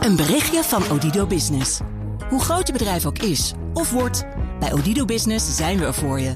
[0.00, 1.80] Een berichtje van Odido Business.
[2.28, 4.26] Hoe groot je bedrijf ook is of wordt,
[4.60, 6.32] bij Odido Business zijn we er voor je.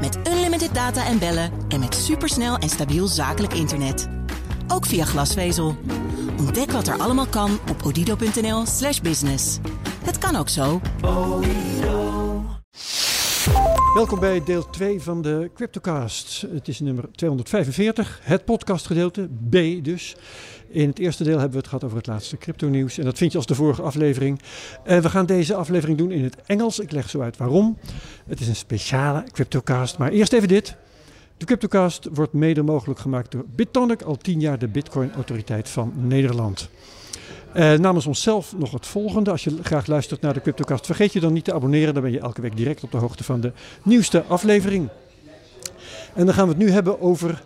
[0.00, 4.08] Met unlimited data en bellen en met supersnel en stabiel zakelijk internet.
[4.68, 5.76] Ook via glasvezel.
[6.38, 9.58] Ontdek wat er allemaal kan op odido.nl/slash business.
[10.04, 10.80] Het kan ook zo.
[13.94, 16.40] Welkom bij deel 2 van de Cryptocast.
[16.40, 20.16] Het is nummer 245, het podcastgedeelte, B dus.
[20.68, 22.98] In het eerste deel hebben we het gehad over het laatste crypto-nieuws.
[22.98, 24.40] En dat vind je als de vorige aflevering.
[24.84, 26.78] En we gaan deze aflevering doen in het Engels.
[26.78, 27.78] Ik leg zo uit waarom.
[28.26, 29.98] Het is een speciale Cryptocast.
[29.98, 30.76] Maar eerst even dit.
[31.36, 36.68] De Cryptocast wordt mede mogelijk gemaakt door BitTonic, al tien jaar de Bitcoin-autoriteit van Nederland.
[37.56, 39.30] Uh, namens onszelf nog het volgende.
[39.30, 41.94] Als je graag luistert naar de Cryptocast, vergeet je dan niet te abonneren.
[41.94, 43.52] Dan ben je elke week direct op de hoogte van de
[43.82, 44.88] nieuwste aflevering.
[46.14, 47.42] En dan gaan we het nu hebben over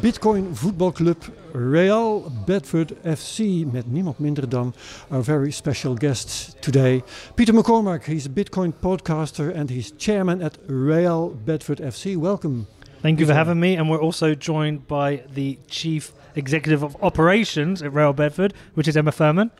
[0.00, 1.16] Bitcoin voetbalclub
[1.52, 3.64] Real Bedford FC.
[3.72, 4.74] Met niemand minder dan
[5.10, 7.02] our very special guest today,
[7.34, 8.04] Peter McCormack.
[8.04, 12.16] He's a Bitcoin podcaster and he's chairman at Real Bedford FC.
[12.16, 12.66] Welcome.
[13.00, 13.76] Thank you for having me.
[13.76, 18.96] And we're also joined by the chief executive of operations at Rail Bedford, which is
[18.96, 19.50] Emma Furman.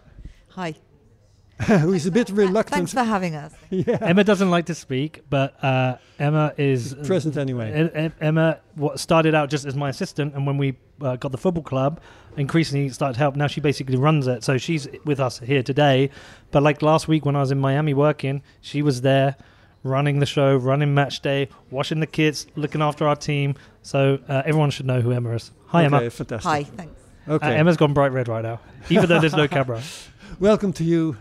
[0.51, 0.75] Hi.
[1.67, 2.75] Who is a bit reluctant.
[2.75, 3.55] Thanks for having us.
[3.71, 3.97] yeah.
[4.03, 8.13] Emma doesn't like to speak, but uh, Emma is present anyway.
[8.21, 11.63] Emma what started out just as my assistant, and when we uh, got the football
[11.63, 12.01] club,
[12.37, 13.37] increasingly started to help.
[13.37, 16.11] Now she basically runs it, so she's with us here today.
[16.51, 19.37] But like last week when I was in Miami working, she was there
[19.83, 23.55] running the show, running match day, watching the kids, looking after our team.
[23.81, 25.53] So uh, everyone should know who Emma is.
[25.69, 26.11] Hi, okay, Emma.
[26.11, 26.51] Fantastic.
[26.51, 27.01] Hi, thanks.
[27.27, 27.47] Okay.
[27.49, 29.83] Uh, Emma's gone bright red right now, even though there's no camera.
[30.39, 31.17] Welcome to you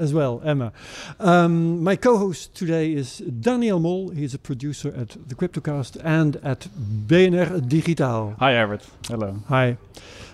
[0.00, 0.72] as well, Emma.
[1.20, 4.10] Um, my co-host today is Daniel Mol.
[4.10, 6.68] He's a producer at the Cryptocast and at
[7.06, 8.36] BNR Digitaal.
[8.38, 8.86] Hi, Everett.
[9.06, 9.36] Hello.
[9.48, 9.76] Hi,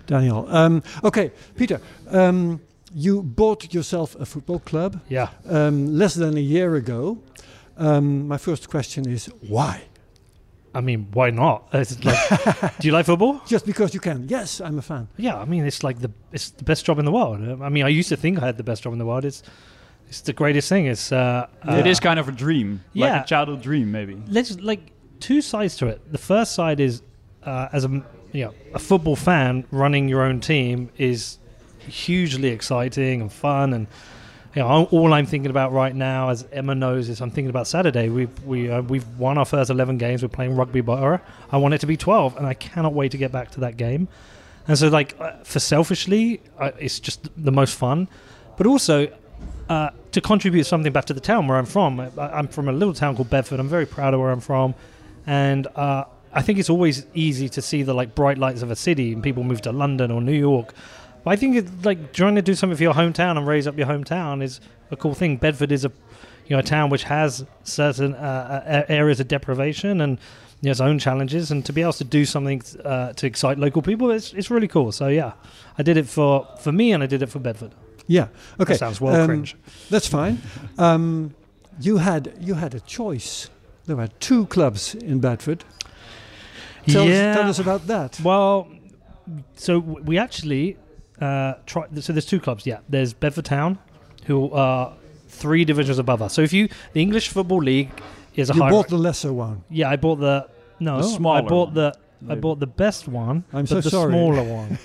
[0.06, 0.47] Daniel.
[0.48, 1.81] Um, okay, Peter.
[2.11, 2.61] Um,
[2.95, 5.00] you bought yourself a football club.
[5.08, 5.28] Yeah.
[5.48, 7.19] Um, less than a year ago.
[7.77, 9.83] Um, my first question is why?
[10.77, 11.73] I mean, why not?
[11.73, 11.89] Like,
[12.81, 13.41] do you like football?
[13.47, 14.29] Just because you can.
[14.29, 15.09] Yes, I'm a fan.
[15.17, 17.63] Yeah, I mean, it's like the it's the best job in the world.
[17.63, 19.25] I mean, I used to think I had the best job in the world.
[19.25, 19.42] It's
[20.09, 20.85] it's the greatest thing.
[20.85, 24.23] It's uh, uh, it is kind of a dream, yeah, like a childhood dream, maybe.
[24.29, 26.13] Let's like two sides to it.
[26.13, 27.01] The first side is
[27.45, 27.89] uh, as a
[28.33, 31.39] you know a football fan running your own team is
[31.79, 33.86] hugely exciting and fun and
[34.56, 37.67] you know, all I'm thinking about right now, as Emma knows, is I'm thinking about
[37.67, 38.08] Saturday.
[38.08, 40.22] We've we uh, we've won our first 11 games.
[40.22, 41.20] We're playing rugby borough.
[41.52, 43.77] I want it to be 12, and I cannot wait to get back to that
[43.77, 44.08] game.
[44.67, 48.08] And so, like, uh, for selfishly, uh, it's just the most fun,
[48.56, 49.14] but also
[49.68, 52.00] uh, to contribute something back to the town where I'm from.
[52.00, 53.61] I, am from a little town called Bedford.
[53.61, 54.74] I'm very proud of where I'm from,
[55.27, 58.77] and uh, I think it's always easy to see the like bright lights of a
[58.77, 60.73] city, and people move to London or New York
[61.27, 63.77] but I think it's like trying to do something for your hometown and raise up
[63.77, 64.61] your hometown is
[64.92, 65.39] a cool thing.
[65.39, 65.91] Bedford is a
[66.47, 70.20] you know a town which has certain uh, areas of deprivation and
[70.61, 73.59] you know, its own challenges, and to be able to do something uh, to excite
[73.59, 74.92] local people, it's it's really cool.
[74.92, 75.33] So yeah,
[75.77, 77.73] I did it for for me, and I did it for Bedford.
[78.07, 78.29] Yeah.
[78.61, 78.75] Okay.
[78.75, 79.57] That sounds well um, cringe.
[79.91, 80.41] That's fine.
[80.79, 81.35] Um,
[81.81, 83.51] you had you had a choice.
[83.86, 85.65] There were two clubs in Bedford.
[86.86, 87.31] Tell, yeah.
[87.31, 88.20] us, tell us about that.
[88.20, 88.69] Well,
[89.57, 90.77] so we actually
[91.21, 92.67] uh, try, so there's two clubs.
[92.67, 93.79] Yeah, there's Bedford Town,
[94.27, 94.93] who are
[95.29, 96.35] three divisions above us.
[96.35, 97.91] So if you the English Football League
[98.35, 99.65] is a you high bought the lesser one.
[99.71, 100.49] Yeah, I bought the
[100.81, 101.99] no, the smaller I bought one, the.
[102.29, 103.45] I bought the best one.
[103.53, 104.11] I'm but so the sorry.
[104.11, 104.79] smaller one.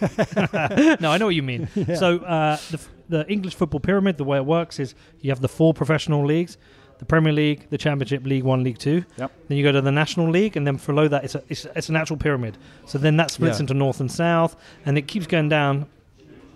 [1.00, 1.68] no, I know what you mean.
[1.76, 1.96] Yeah.
[1.96, 5.40] So uh, the f- the English football pyramid, the way it works is you have
[5.42, 6.58] the four professional leagues.
[7.00, 9.04] The Premier League, the Championship, League One, League Two.
[9.18, 9.32] Yep.
[9.48, 11.90] Then you go to the National League, and then below that, it's a it's, it's
[11.90, 12.58] an actual pyramid.
[12.86, 13.64] So then that splits Yeah.
[13.64, 14.56] into North and South,
[14.86, 15.88] and it keeps going down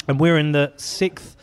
[0.07, 1.35] and we're in the sixth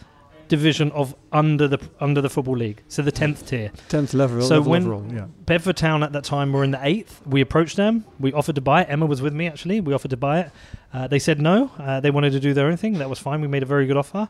[0.48, 3.70] division of under the under the football league, so the tenth tier.
[3.88, 4.42] Tenth level.
[4.42, 5.26] So level when- overall, yeah.
[5.46, 7.22] Bedford Town at that time were in the eighth.
[7.26, 8.04] We approached them.
[8.20, 8.88] We offered to buy it.
[8.90, 9.80] Emma was with me actually.
[9.80, 10.50] We offered to buy it.
[10.92, 11.70] Uh, they said no.
[11.78, 12.94] Uh, they wanted to do their own thing.
[12.98, 13.40] That was fine.
[13.40, 14.28] We made a very good offer.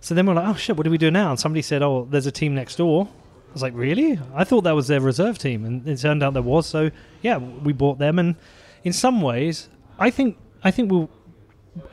[0.00, 1.30] So then we're like, oh shit, what do we do now?
[1.30, 3.08] And somebody said, oh, there's a team next door.
[3.48, 4.20] I was like, really?
[4.34, 6.66] I thought that was their reserve team, and it turned out there was.
[6.66, 6.90] So
[7.22, 8.18] yeah, we bought them.
[8.18, 8.36] And
[8.84, 11.08] in some ways, I think I think we'll,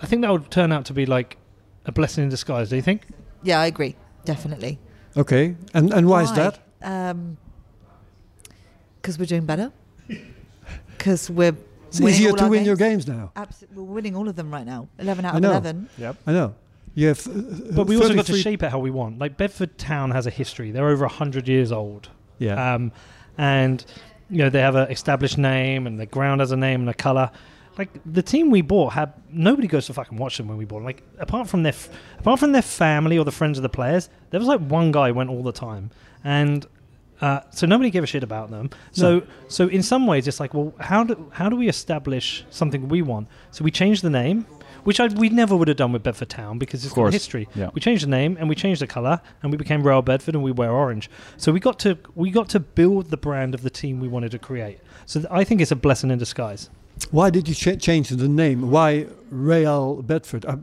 [0.01, 1.37] I think that would turn out to be like
[1.85, 2.69] a blessing in disguise.
[2.69, 3.03] Do you think?
[3.43, 3.95] Yeah, I agree.
[4.25, 4.79] Definitely.
[5.17, 5.55] Okay.
[5.73, 6.59] And and why, is that?
[6.81, 7.37] Um,
[9.01, 9.71] because we're doing better.
[10.97, 11.55] Because we're.
[11.89, 13.05] It's winning easier all to our win your games.
[13.05, 13.31] games now.
[13.35, 14.87] Absolutely, we're winning all of them right now.
[14.97, 15.49] Eleven out of know.
[15.51, 15.89] eleven.
[15.97, 16.15] Yep.
[16.25, 16.55] I know.
[16.95, 17.27] You have.
[17.27, 17.31] Uh,
[17.75, 19.19] But we also got to shape it how we want.
[19.19, 20.71] Like Bedford Town has a history.
[20.71, 22.09] They're over hundred years old.
[22.39, 22.73] Yeah.
[22.75, 22.91] Um,
[23.37, 23.83] and
[24.29, 26.93] you know they have an established name, and the ground has a name and a
[26.93, 27.29] color.
[27.77, 30.79] Like the team we bought had nobody goes to fucking watch them when we bought.
[30.79, 30.85] them.
[30.85, 31.89] Like apart from their f-
[32.19, 35.11] apart from their family or the friends of the players, there was like one guy
[35.11, 35.89] went all the time,
[36.23, 36.65] and
[37.21, 38.69] uh, so nobody gave a shit about them.
[38.91, 42.87] So so in some ways, it's like, well, how do how do we establish something
[42.89, 43.27] we want?
[43.51, 44.45] So we changed the name.
[44.83, 47.47] Which I, we never would have done with Bedford Town because it's got history.
[47.55, 47.69] yeah.
[47.73, 50.43] We changed the name and we changed the color and we became Real Bedford and
[50.43, 51.09] we wear orange.
[51.37, 54.31] So we got to we got to build the brand of the team we wanted
[54.31, 54.79] to create.
[55.05, 56.69] So th- I think it's a blessing in disguise.
[57.11, 58.69] Why did you ch- change the name?
[58.71, 60.45] Why Real Bedford?
[60.45, 60.57] Uh,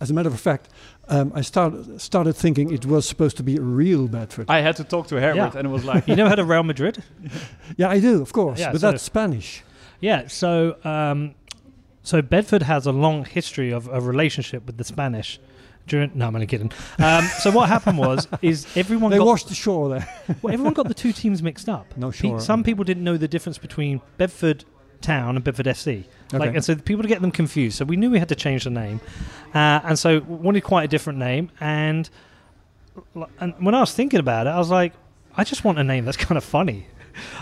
[0.00, 0.68] as a matter of fact,
[1.08, 4.46] um, I started started thinking it was supposed to be real Bedford.
[4.48, 5.58] I had to talk to Herbert, Yeah.
[5.58, 7.02] and it was like, You never heard of Real Madrid?
[7.76, 9.62] yeah, I do, of course, Yeah, but so- that's Spanish.
[10.00, 10.26] Yeah.
[10.28, 11.34] So um,
[12.02, 15.38] so Bedford has a long history of a relationship with the Spanish.
[15.88, 16.70] During, no, I'm only kidding.
[17.00, 20.08] Um, so what happened was is everyone They got washed the shore there.
[20.40, 21.96] well, everyone got the two teams mixed up.
[21.96, 22.40] No, Pe- sure.
[22.40, 24.64] some people didn't know the difference between Bedford
[25.02, 26.04] Town and Bedford FC.
[26.32, 26.54] Like, Okay.
[26.56, 27.76] and so people get them confused.
[27.76, 29.00] So we knew we had to change the name,
[29.54, 31.50] uh, and so we wanted quite a different name.
[31.60, 32.08] And
[33.40, 34.92] and when I was thinking about it, I was like,
[35.36, 36.86] I just want a name that's kind of funny.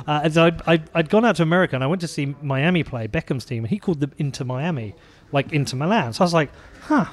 [0.06, 2.34] Uh, and so I'd, I'd, I'd gone out to America and I went to see
[2.42, 4.94] Miami play Beckham's team, and he called them Inter Miami,
[5.32, 6.12] like Inter Milan.
[6.12, 6.50] So I was like,
[6.82, 7.04] huh.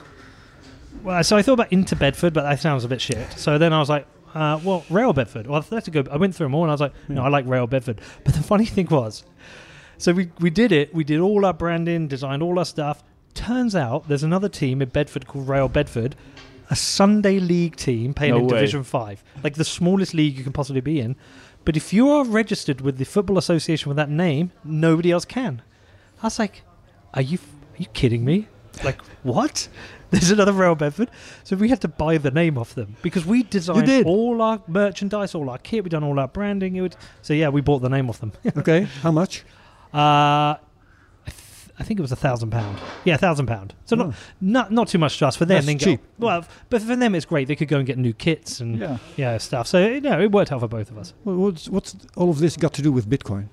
[1.03, 3.31] Well, so I thought about Inter Bedford, but that sounds a bit shit.
[3.33, 5.45] So then I was like, uh, well, Real Bedford.
[5.47, 6.03] Well, that's to go.
[6.11, 8.01] I went through them all, and I was like, no, I like Real Bedford.
[8.23, 9.23] But the funny thing was,
[9.97, 10.93] so we we did it.
[10.93, 13.03] We did all our branding, designed all our stuff.
[13.33, 16.15] Turns out there's another team in Bedford called Real Bedford,
[16.69, 18.55] a Sunday League team playing No in way.
[18.55, 21.15] Division Five, like the smallest league you can possibly be in.
[21.65, 25.61] But if you are registered with the Football Association with that name, nobody else can.
[26.23, 26.63] I was like,
[27.13, 28.47] are you are you kidding me?
[28.83, 29.67] Like what?
[30.09, 31.11] There's another Real Bedford.
[31.43, 34.05] So we had to buy the name off them because we designed did?
[34.05, 36.75] all our merchandise, all our kit, we done all our branding.
[36.77, 38.31] It would, so yeah, we bought the name off them.
[38.57, 39.43] okay, how much?
[39.93, 40.59] Uh, I,
[41.25, 42.79] th- I think it was a thousand pound.
[43.05, 43.73] Yeah, a thousand pound.
[43.85, 45.55] So not not not too much to us for them.
[45.57, 46.01] That's then go- cheap.
[46.19, 47.47] well, but for them it's great.
[47.47, 49.37] They could go and get new kits and yeah, yeah.
[49.37, 49.67] stuff.
[49.67, 51.13] So you know, it worked out for both of us.
[51.23, 53.47] Well, What's, what's all of this got to do with Bitcoin?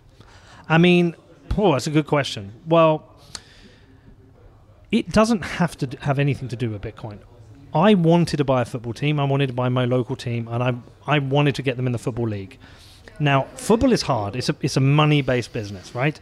[0.68, 1.14] I mean,
[1.58, 2.52] oh, that's a good question.
[2.66, 3.10] Well,
[4.90, 7.18] it doesn't have to d- have anything to do with Bitcoin.
[7.74, 9.18] I wanted to buy a football team.
[9.18, 10.74] I wanted to buy my local team, and I
[11.06, 12.58] I wanted to get them in the football league.
[13.20, 14.36] Now, football is hard.
[14.36, 16.18] It's a it's a money based business, right?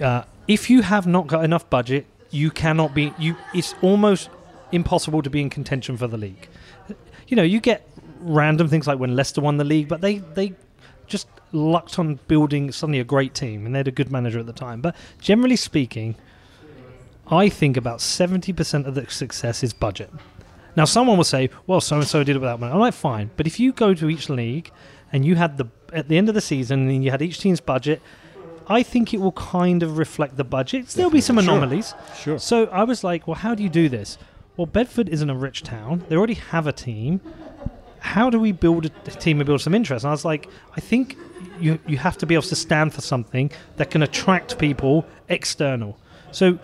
[0.00, 3.12] Uh, if you have not got enough budget, you cannot be.
[3.18, 4.30] You it's almost
[4.72, 6.48] impossible to be in contention for the league.
[7.28, 7.88] You know, you get
[8.20, 10.54] random things like when Leicester won the league, but they they
[11.06, 14.46] just lucked on building suddenly a great team, and they had a good manager at
[14.46, 14.80] the time.
[14.80, 16.14] But generally speaking,
[17.30, 20.10] I think about seventy percent of the success is budget.
[20.76, 23.30] Now, someone will say, "Well, so and so did it without money." I'm like, "Fine,"
[23.36, 24.70] but if you go to each league
[25.10, 27.60] and you had the at the end of the season and you had each team's
[27.60, 28.00] budget,
[28.68, 30.88] I think it will kind of reflect the budget.
[30.88, 31.94] There'll be some anomalies.
[32.16, 32.38] Sure.
[32.38, 34.18] So I was like, "Well, how do you do this?"
[34.56, 36.04] Well, Bedford isn't a rich town.
[36.08, 37.20] They already have a team.
[38.00, 40.04] How do we build a a team and build some interest?
[40.04, 41.16] And I was like, I think
[41.60, 45.98] you you have to be able to stand for something that can attract people external.
[46.30, 46.58] So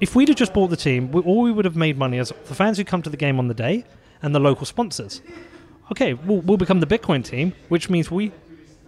[0.00, 2.32] if we'd have just bought the team, we, all we would have made money is
[2.46, 3.84] the fans who come to the game on the day
[4.22, 5.22] and the local sponsors.
[5.90, 8.32] Okay, we'll, we'll become the Bitcoin team, which means we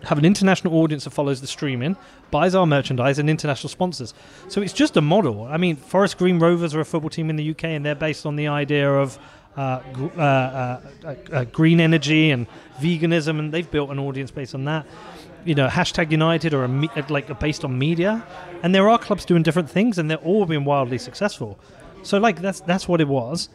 [0.05, 1.97] have an international audience that follows the streaming,
[2.31, 4.14] buys our merchandise, and international sponsors.
[4.49, 5.44] So it's just a model.
[5.44, 8.26] I mean, Forest Green Rovers are a football team in the UK, and they're based
[8.26, 9.19] on the idea of
[9.56, 12.47] uh, uh, uh, uh, uh, green energy and
[12.78, 14.87] veganism, and they've built an audience based on that.
[15.45, 18.25] You know, hashtag United or me- uh, like based on media,
[18.62, 21.59] and there are clubs doing different things, and they're all been wildly successful.
[22.02, 23.49] So like that's that's what it was,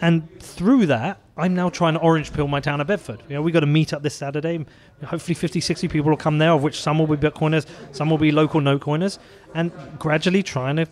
[0.00, 3.22] and through that, I'm now trying to orange pill my town of Bedford.
[3.28, 4.66] You know, we got to meet up this Saturday.
[5.04, 8.18] Hopefully, 50, 60 people will come there, of which some will be Bitcoiners, some will
[8.18, 9.20] be local no coiners,
[9.54, 10.86] and gradually trying to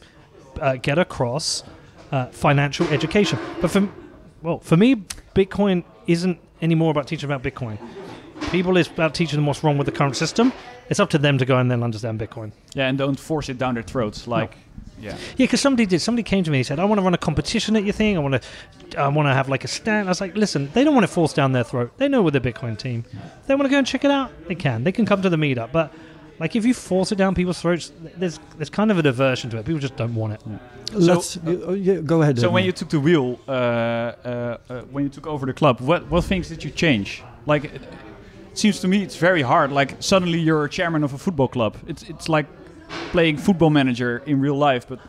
[0.60, 1.64] uh, get across
[2.12, 3.38] uh, financial education.
[3.60, 3.88] But for
[4.42, 4.94] well, for me,
[5.34, 7.78] Bitcoin isn't anymore about teaching about Bitcoin.
[8.52, 10.52] People is about teaching them what's wrong with the current system.
[10.88, 12.52] It's up to them to go and then understand Bitcoin.
[12.74, 14.28] Yeah, and don't force it down their throats.
[14.28, 14.56] Like,
[14.98, 15.12] yeah.
[15.12, 16.00] Yeah, because somebody did.
[16.00, 18.16] Somebody came to me and said, "I want to run a competition at your thing.
[18.16, 20.84] I want to, I want to have like a stand." I was like, "Listen, they
[20.84, 21.92] don't want it forced down their throat.
[21.98, 23.04] They know we're the Bitcoin team.
[23.12, 24.30] If they want to go and check it out.
[24.48, 24.84] They can.
[24.84, 25.72] They can come to the meetup.
[25.72, 25.92] But
[26.38, 29.58] like, if you force it down people's throats, there's there's kind of a diversion to
[29.58, 29.66] it.
[29.66, 30.42] People just don't want it.
[30.92, 32.38] Let's uh, yeah, go ahead.
[32.38, 32.66] So when Edmund.
[32.66, 36.24] you took the wheel, uh, uh, uh, when you took over the club, what what
[36.24, 37.22] things did you change?
[37.46, 39.72] Like, it, it seems to me it's very hard.
[39.72, 41.76] Like suddenly you're a chairman of a football club.
[41.86, 42.46] It's it's like
[43.11, 44.87] playing football manager in real life.
[44.88, 45.00] But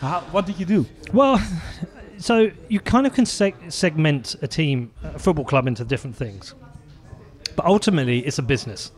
[0.00, 0.86] how, what did you do?
[1.12, 1.40] Well,
[2.18, 6.54] so you kind of can seg- segment a team, a football club, into different things.
[7.56, 8.92] But ultimately, it's a business.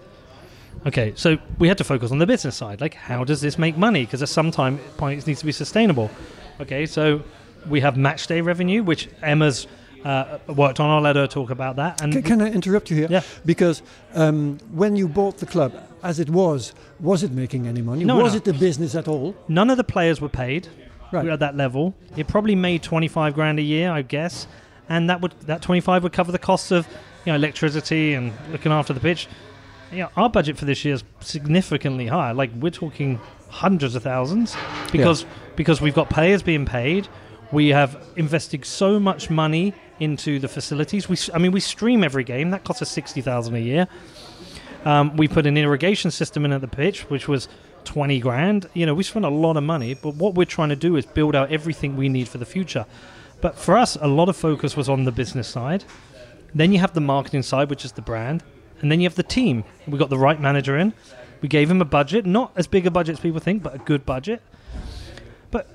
[0.86, 2.80] Okay, so we had to focus on the business side.
[2.80, 4.04] Like, how does this make money?
[4.04, 6.10] Because at some time point it needs to be sustainable.
[6.60, 7.22] Okay, so
[7.68, 9.66] we have match day revenue, which Emma's
[10.04, 10.90] uh, worked on.
[10.90, 12.00] I'll let her talk about that.
[12.02, 13.08] And Can, can I interrupt you here?
[13.10, 13.22] Yeah.
[13.44, 13.82] Because
[14.14, 18.04] um, when you bought the club, as it was, was it making any money?
[18.04, 18.38] No, was no.
[18.38, 19.34] it a business at all?
[19.48, 20.68] none of the players were paid.
[21.12, 21.26] Right.
[21.26, 21.96] At that level.
[22.16, 24.46] It probably made 25 grand a year, I guess,
[24.88, 26.86] and that would that 25 would cover the costs of
[27.24, 29.26] you know electricity and looking after the pitch.
[29.90, 32.32] You know, our budget for this year is significantly higher.
[32.32, 34.56] Like we're talking hundreds of thousands
[34.92, 35.26] because
[35.56, 37.08] because we've got players being paid.
[37.52, 41.08] We have invested so much money into the facilities.
[41.08, 42.50] We, I mean, we stream every game.
[42.50, 43.88] That costs us sixty thousand a year.
[44.84, 47.48] Um, we put an irrigation system in at the pitch, which was
[47.84, 48.68] 20 grand.
[48.74, 51.06] You know, we spent a lot of money, but what we're trying to do is
[51.06, 52.86] build out everything we need for the future.
[53.40, 55.84] But for us, a lot of focus was on the business side.
[56.54, 58.42] Then you have the marketing side, which is the brand.
[58.80, 59.64] And then you have the team.
[59.86, 60.92] We got the right manager in.
[61.40, 63.78] We gave him a budget, not as big a budget as people think, but a
[63.78, 64.42] good budget.
[65.50, 65.68] But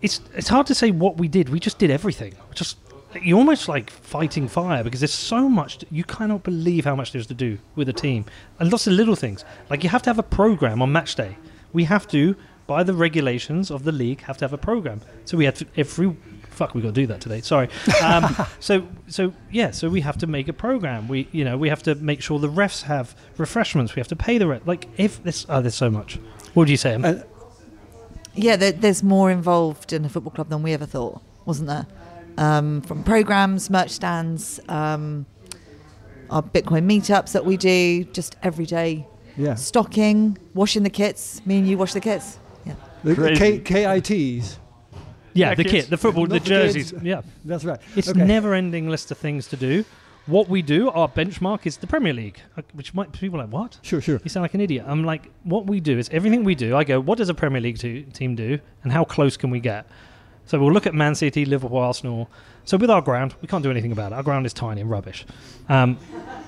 [0.00, 1.48] it's it's hard to say what we did.
[1.48, 2.34] We just did everything.
[2.54, 2.78] Just
[3.20, 7.12] you're almost like fighting fire because there's so much to, you cannot believe how much
[7.12, 8.24] there's to do with a team
[8.58, 9.44] and lots of little things.
[9.70, 11.36] Like you have to have a program on match day.
[11.72, 15.00] We have to, by the regulations of the league, have to have a program.
[15.24, 16.16] So we had to every
[16.50, 17.40] fuck we got to do that today.
[17.40, 17.68] Sorry.
[18.02, 19.70] Um, so so yeah.
[19.70, 21.08] So we have to make a program.
[21.08, 23.94] We you know we have to make sure the refs have refreshments.
[23.94, 24.66] We have to pay the ref.
[24.66, 26.18] Like if this oh there's so much.
[26.54, 26.94] What would you say?
[26.94, 27.04] Em?
[27.04, 27.24] And
[28.34, 31.86] Yeah, there, there's more involved in a football club than we ever thought, wasn't there?
[32.38, 35.26] Um, from programs, merch stands, um,
[36.30, 41.44] our Bitcoin meetups that we do, just every day, yeah, stocking, washing the kits.
[41.46, 42.38] Me and you wash the kits.
[42.64, 42.74] Yeah.
[43.04, 43.58] the Crazy.
[43.60, 44.56] K- KITs.
[45.34, 45.72] yeah, yeah, the kids.
[45.72, 46.74] kit, the football, the Not the kids.
[46.74, 47.02] jerseys.
[47.02, 47.20] Yeah.
[47.44, 47.80] That's right.
[47.96, 48.24] It's Okay.
[48.24, 49.84] never-ending list of things to do.
[50.26, 53.52] What we do, our benchmark is the Premier League, uh, which might people are like
[53.52, 53.78] what?
[53.82, 54.20] Sure, sure.
[54.22, 54.84] You sound like an idiot.
[54.88, 56.76] I'm like, what we do is everything we do.
[56.76, 59.58] I go, what does a Premier League to, team do, and how close can we
[59.60, 59.84] get?
[60.46, 62.28] So we'll look at Man City, Liverpool, Arsenal.
[62.64, 64.16] So with our ground, we can't do anything about it.
[64.16, 65.24] Our ground is tiny and rubbish,
[65.68, 65.98] um,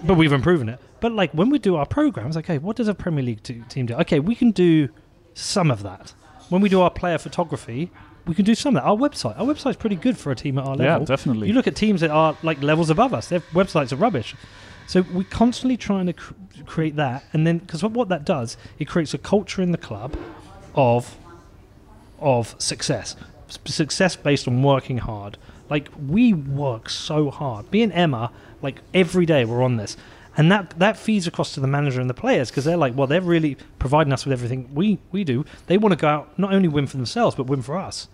[0.05, 0.79] but we've improved it.
[1.01, 3.95] But like when we do our programs, okay, what does a Premier League team do?
[3.95, 4.89] Okay, we can do
[5.35, 6.13] some of that.
[6.49, 7.91] When we do our player photography,
[8.27, 8.89] we can do some of that.
[8.89, 11.03] Our website, our website's pretty good for a team at our level.
[11.03, 11.49] Yeah, definitely.
[11.49, 14.35] You look at teams that are like levels above us; their websites are rubbish.
[14.87, 16.35] So we're constantly trying to cr-
[16.67, 20.17] create that, and then because what that does, it creates a culture in the club
[20.75, 21.17] of
[22.19, 23.17] of success,
[23.49, 25.37] success based on working hard.
[25.71, 27.71] Like we work so hard.
[27.73, 28.31] Me and Emma,
[28.63, 29.97] like every day, we're on this,
[30.37, 33.07] and that that feeds across to the manager and the players because they're like, well,
[33.07, 35.45] they're really providing us with everything we we do.
[35.67, 38.09] They want to go out not only win for themselves but win for us.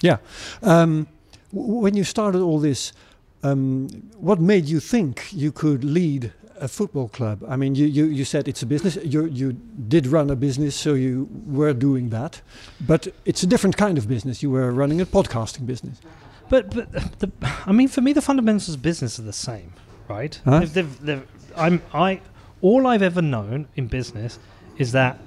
[0.00, 0.18] Yeah.
[0.62, 1.06] Um,
[1.52, 2.92] w- when you started all this,
[3.42, 7.44] um, what made you think you could lead a football club?
[7.48, 8.96] I mean, you, you, you said it's a business.
[9.02, 12.40] You, you did run a business, so you were doing that.
[12.80, 14.42] But it's a different kind of business.
[14.42, 16.00] You were running a podcasting business.
[16.48, 17.30] But but the,
[17.66, 19.72] I mean, for me, the fundamentals of business are the same,
[20.08, 20.38] right?
[20.44, 20.60] Huh?
[20.60, 22.20] They've, they've, they've, I'm I
[22.60, 24.38] all I've ever known in business
[24.78, 25.18] is that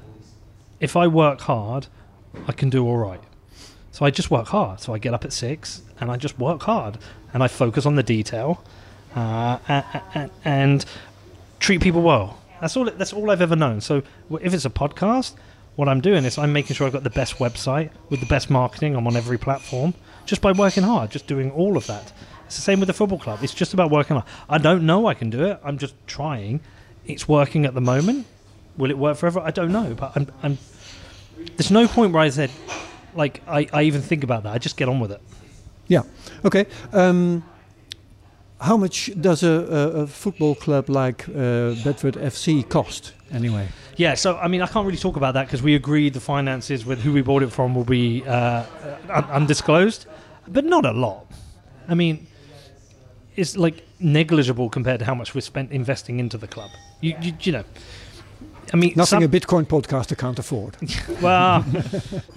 [0.80, 1.88] if I work hard,
[2.48, 3.22] I can do all right.
[3.92, 4.80] So I just work hard.
[4.80, 7.00] So I get up at six and I just work hard
[7.34, 8.64] and I focus on the detail
[9.16, 10.86] uh, and, and, and
[11.60, 12.38] treat people well.
[12.62, 12.86] That's all.
[12.86, 13.82] That's all I've ever known.
[13.82, 14.04] So
[14.42, 15.36] if it's a podcast,
[15.76, 18.50] what I'm doing is I'm making sure I've got the best website with the best
[18.50, 18.96] marketing.
[18.96, 19.94] I'm on every platform
[20.26, 22.12] just by working hard, just doing all of that.
[22.48, 23.40] It's the same with the football club.
[23.44, 24.28] It's just about working hard.
[24.50, 25.60] I don't know I can do it.
[25.64, 26.62] I'm just trying.
[27.06, 28.26] It's working at the moment.
[28.78, 29.40] Will it work forever?
[29.40, 29.94] I don't know.
[29.94, 30.28] But I'm.
[30.42, 30.58] I'm
[31.56, 32.50] there's no point where I said,
[33.16, 34.54] like, I, I even think about that.
[34.54, 35.22] I just get on with it.
[35.88, 36.04] Yeah.
[36.44, 36.66] Okay.
[36.92, 37.44] Um,
[38.60, 43.68] how much does a, a, football club like uh, Bedford FC cost anyway?
[43.98, 46.86] Yeah, so I mean, I can't really talk about that because we agreed the finances
[46.86, 48.64] with who we bought it from will be uh,
[49.10, 50.08] undisclosed,
[50.48, 51.26] but not a lot.
[51.88, 52.28] I mean,
[53.36, 56.72] it's like negligible compared to how much we spent investing into the club.
[57.02, 57.64] You, you, you know,
[58.74, 60.76] I mean, Nothing some- a Bitcoin podcaster can't afford.
[61.22, 61.64] well,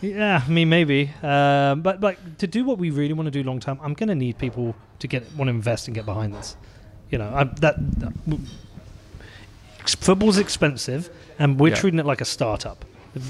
[0.01, 3.43] yeah, I mean maybe, um, but like to do what we really want to do
[3.43, 6.35] long term, I'm going to need people to get want to invest and get behind
[6.35, 6.57] this.
[7.11, 8.13] You know, I, that, that
[9.81, 11.75] ex- football's expensive, and we're Yeah.
[11.77, 12.85] treating it like a startup.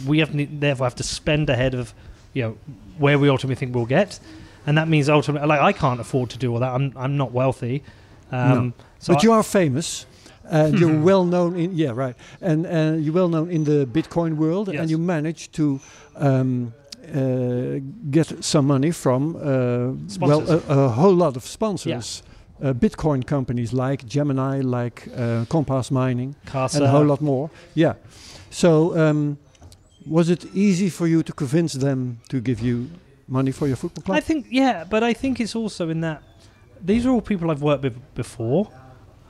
[0.06, 1.94] We have ne- therefore have to spend ahead of
[2.34, 2.58] you know
[2.98, 4.20] where we ultimately think we'll get,
[4.66, 6.72] and that means ultimately like I can't afford to do all that.
[6.74, 7.82] I'm I'm not wealthy.
[8.30, 10.04] Um, so but I- you are famous.
[10.50, 14.34] And you're well known in yeah right, and uh, you're well known in the Bitcoin
[14.36, 14.80] world, Yes.
[14.80, 15.80] and you managed to
[16.16, 16.72] um,
[17.14, 17.78] uh,
[18.10, 19.92] get some money from uh,
[20.26, 22.22] well a, a whole lot of sponsors
[22.62, 26.76] uh, Bitcoin companies like Gemini, like uh, Compass Mining, Casa.
[26.78, 27.50] and a whole lot more.
[27.74, 27.94] Yeah.
[28.50, 29.38] So, um,
[30.06, 32.88] was it easy for you to convince them to give you
[33.28, 34.16] money for your football club?
[34.18, 36.22] I think yeah, but I think it's also in that
[36.84, 38.68] these are all people I've worked with before,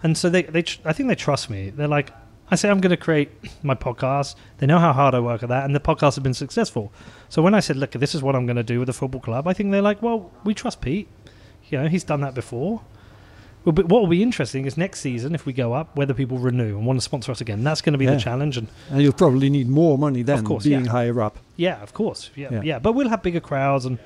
[0.02, 1.70] and so they they tr- I think they trust me.
[1.70, 2.12] They're like
[2.50, 3.30] I say I'm going to create
[3.62, 4.34] my podcast.
[4.58, 6.92] They know how hard I work at that, and the podcast has been successful.
[7.28, 9.20] So when I said, look, this is what I'm going to do with the football
[9.20, 11.06] club, I think they're like, well, we trust Pete.
[11.68, 12.82] You know, he's done that before.
[13.64, 16.38] Well, but what will be interesting is next season, if we go up, whether people
[16.38, 17.62] renew and want to sponsor us again.
[17.62, 18.14] That's going to be Yeah.
[18.14, 18.56] the challenge.
[18.56, 20.90] And and you'll probably need more money then, course, being yeah.
[20.90, 21.38] higher up.
[21.56, 22.62] yeah, of course, yeah, Yeah.
[22.64, 23.98] yeah, But we'll have bigger crowds and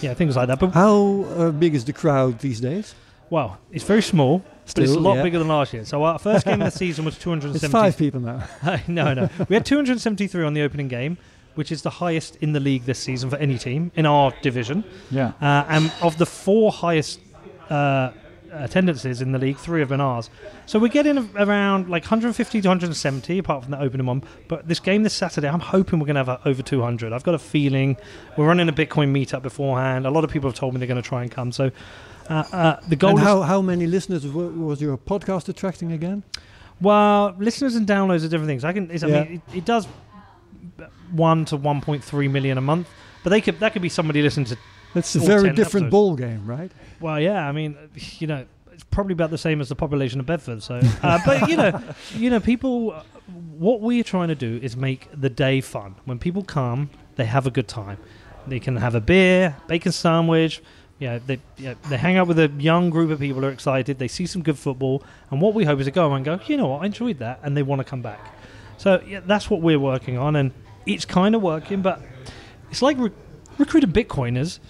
[0.00, 0.58] yeah, things like that.
[0.58, 2.94] But How uh, big is the crowd these days?
[3.30, 5.22] Well, it's very small, but it's a lot yeah.
[5.22, 5.84] bigger than last year.
[5.84, 8.46] So our first game of the season was It's five people now.
[8.88, 9.28] no, no.
[9.48, 11.18] We had 273 on the opening game,
[11.54, 14.84] which is the highest in the league this season for any team in our division.
[15.10, 15.32] Yeah.
[15.40, 17.20] Uh, and of the four highest
[17.68, 18.12] uh,
[18.50, 20.30] attendances in the league, three have been ours.
[20.66, 24.22] So we're getting around like 150 to 170, apart from the opening one.
[24.48, 27.12] But this game this Saturday, I'm hoping we're going to have over 200.
[27.12, 27.96] I've got a feeling
[28.36, 30.06] we're running a Bitcoin meetup beforehand.
[30.06, 31.52] A lot of people have told me they're going to try and come.
[31.52, 31.70] So
[32.28, 36.22] the goal and how, how many listeners was your podcast attracting again?
[36.80, 38.64] Well, listeners and downloads are different things.
[38.64, 38.90] I can.
[38.90, 39.86] It's, I mean, it, it does
[41.12, 42.88] one to one point three million a month,
[43.22, 44.58] but they could that could be somebody listening to.
[44.94, 45.90] It's a very different episodes.
[45.90, 46.70] ball game, right?
[47.00, 47.76] Well, yeah, I mean,
[48.18, 50.62] you know, it's probably about the same as the population of Bedford.
[50.62, 51.80] So, uh, but you know,
[52.14, 53.02] you know, people.
[53.56, 55.94] What we're trying to do is make the day fun.
[56.04, 57.96] When people come, they have a good time.
[58.46, 60.60] They can have a beer, bacon sandwich.
[60.98, 63.52] Yeah, they you know, they hang out with a young group of people who are
[63.52, 63.98] excited.
[63.98, 66.38] They see some good football, and what we hope is to go and go.
[66.46, 66.82] You know what?
[66.82, 68.20] I enjoyed that, and they want to come back.
[68.78, 70.52] So yeah, that's what we're working on, and
[70.86, 71.82] it's kind of working.
[71.82, 72.00] But
[72.70, 73.10] it's like re-
[73.58, 74.60] recruiting Bitcoiners.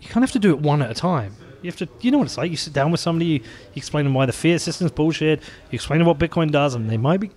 [0.00, 1.34] You kind of have to do it one at a time.
[1.60, 2.50] You have to, you know what it's like.
[2.52, 5.40] You sit down with somebody, you, you explain them why the fiat system's bullshit.
[5.70, 7.30] You explain them what Bitcoin does, and they might be,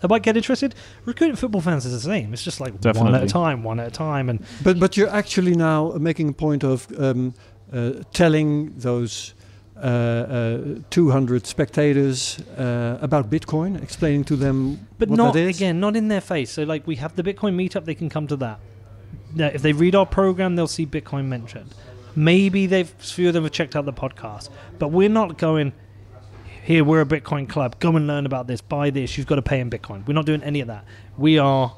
[0.00, 0.76] they might get interested.
[1.04, 2.32] Recruiting football fans is the same.
[2.32, 5.10] It's just like one at a time, one at a time, and But but you're
[5.10, 7.34] actually now making a point of um,
[8.12, 9.34] telling those
[9.80, 10.58] uh, uh,
[10.90, 16.20] 200 spectators uh, about Bitcoin, explaining to them But what not again, not in their
[16.20, 16.50] face.
[16.50, 18.60] So like we have the Bitcoin meetup, they can come to that.
[19.34, 21.74] Now, if they read our program, they'll see Bitcoin mentioned.
[22.14, 25.72] Maybe they've a few of them have checked out the podcast, but we're not going.
[26.62, 27.80] Here we're a Bitcoin club.
[27.80, 28.60] Go and learn about this.
[28.60, 29.16] Buy this.
[29.16, 30.06] You've got to pay in Bitcoin.
[30.06, 30.84] We're not doing any of that.
[31.16, 31.74] We are,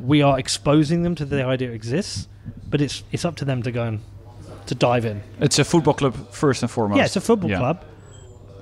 [0.00, 2.26] we are exposing them to the idea it exists,
[2.68, 4.00] but it's it's up to them to go and
[4.66, 5.22] to dive in.
[5.40, 6.98] It's a football club first and foremost.
[6.98, 7.58] Yeah, it's a football Yeah.
[7.58, 7.84] club.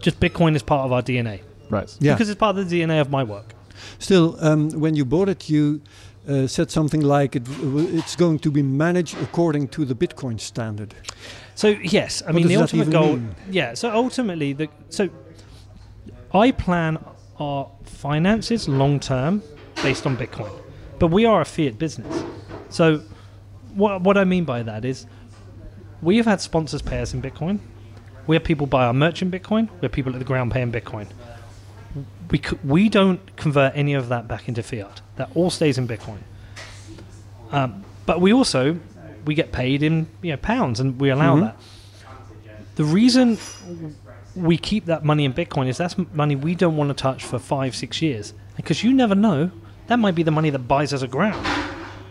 [0.00, 1.94] Just Bitcoin is part of our DNA Right.
[2.00, 2.14] Yeah.
[2.14, 3.54] because it's part of the DNA of my work.
[3.98, 5.80] Still, um, when you bought it, you
[6.28, 7.42] uh, said something like it,
[7.94, 10.94] it's going to be managed according to the Bitcoin standard.
[11.54, 13.16] So yes, I What mean the does that ultimate goal.
[13.16, 13.34] mean?
[13.50, 13.74] Yeah.
[13.74, 15.08] So ultimately, the so
[16.32, 16.98] I plan
[17.38, 19.42] our finances long term
[19.82, 20.52] based on Bitcoin,
[20.98, 22.24] but we are a fiat business.
[22.68, 23.02] So
[23.74, 25.06] what what I mean by that is
[26.02, 27.58] we have had sponsors pay us in Bitcoin.
[28.26, 29.68] We have people buy our merch in Bitcoin.
[29.80, 31.06] We have people at the ground pay in Bitcoin.
[32.30, 35.00] We c- we don't convert any of that back into fiat.
[35.16, 36.18] That all stays in Bitcoin.
[37.50, 38.78] Um, but we also
[39.24, 41.40] we get paid in you know pounds, and we allow Mhm.
[41.40, 41.56] that.
[42.76, 43.36] The reason
[44.36, 47.38] we keep that money in Bitcoin is that's money we don't want to touch for
[47.38, 49.50] five, six years, because you never know.
[49.88, 51.44] That might be the money that buys us a ground.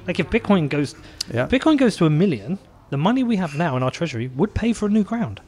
[0.06, 0.96] Like if Bitcoin goes,
[1.34, 1.46] Yeah.
[1.46, 4.54] if Bitcoin goes to a million, the money we have now in our treasury would
[4.54, 5.42] pay for a new ground.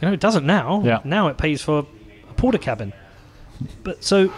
[0.00, 0.82] You know, it doesn't now.
[0.84, 1.00] Yeah.
[1.04, 2.92] Now it pays for a Portakabin.
[3.82, 4.32] But so,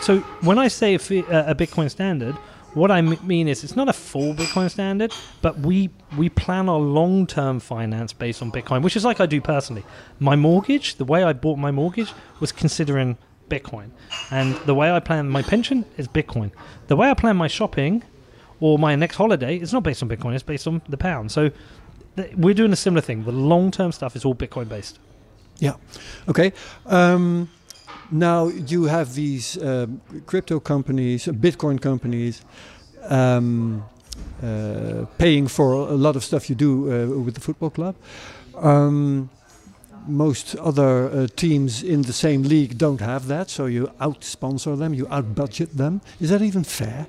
[0.00, 2.34] so when I say a, a Bitcoin standard,
[2.74, 6.78] what I mean is it's not a full Bitcoin standard, but we we plan our
[6.78, 9.84] long term finance based on Bitcoin, which is like I do personally.
[10.18, 13.18] My mortgage, the way I bought my mortgage was considering
[13.50, 13.90] Bitcoin,
[14.30, 16.50] and the way I plan my pension is Bitcoin.
[16.86, 18.02] The way I plan my shopping
[18.62, 21.30] or my next holiday is not based on Bitcoin; it's based on the pound.
[21.30, 21.42] So.
[22.16, 23.24] th- We're doing a similar thing.
[23.24, 24.98] The long-term stuff is all Bitcoin based.
[25.58, 25.76] Yeah.
[26.28, 26.52] Okay.
[26.86, 27.48] Um,
[28.10, 32.42] now you have these um, crypto companies, uh, Bitcoin companies,
[33.08, 33.82] um,
[34.42, 37.94] uh, paying for a lot of stuff you do uh, with the football club.
[38.56, 39.30] Um,
[40.06, 44.92] most other uh, teams in the same league don't have that, so you out-sponsor them,
[44.94, 46.00] you out-budget them.
[46.20, 47.06] Is that even fair?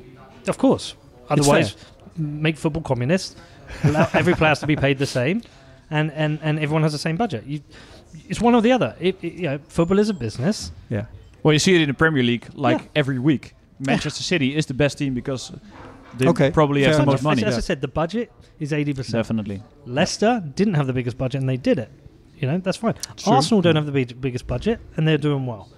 [0.48, 0.96] Of course.
[1.30, 1.76] Otherwise,
[2.18, 3.38] make football communist.
[3.84, 5.42] Allow every player has to be paid the same,
[5.90, 7.46] and, and, and everyone has the same budget.
[7.46, 7.62] You,
[8.30, 8.96] it's one or the other.
[9.00, 10.72] It, it- you know, football is a business.
[10.90, 11.06] Yeah.
[11.42, 12.88] Well, you see it in the Premier League like Yeah.
[12.96, 13.56] every week.
[13.80, 15.52] Manchester City is the best team because
[16.18, 17.44] they Okay, probably have fair the most money.
[17.44, 19.14] As, as I said, the budget is eighty percent.
[19.24, 19.62] Definitely.
[19.86, 21.90] Leicester didn't have the biggest budget, and they did it.
[22.38, 22.94] You know, that's fine.
[23.18, 23.34] True.
[23.34, 25.70] Arsenal don't have the big, biggest budget, and they're doing well.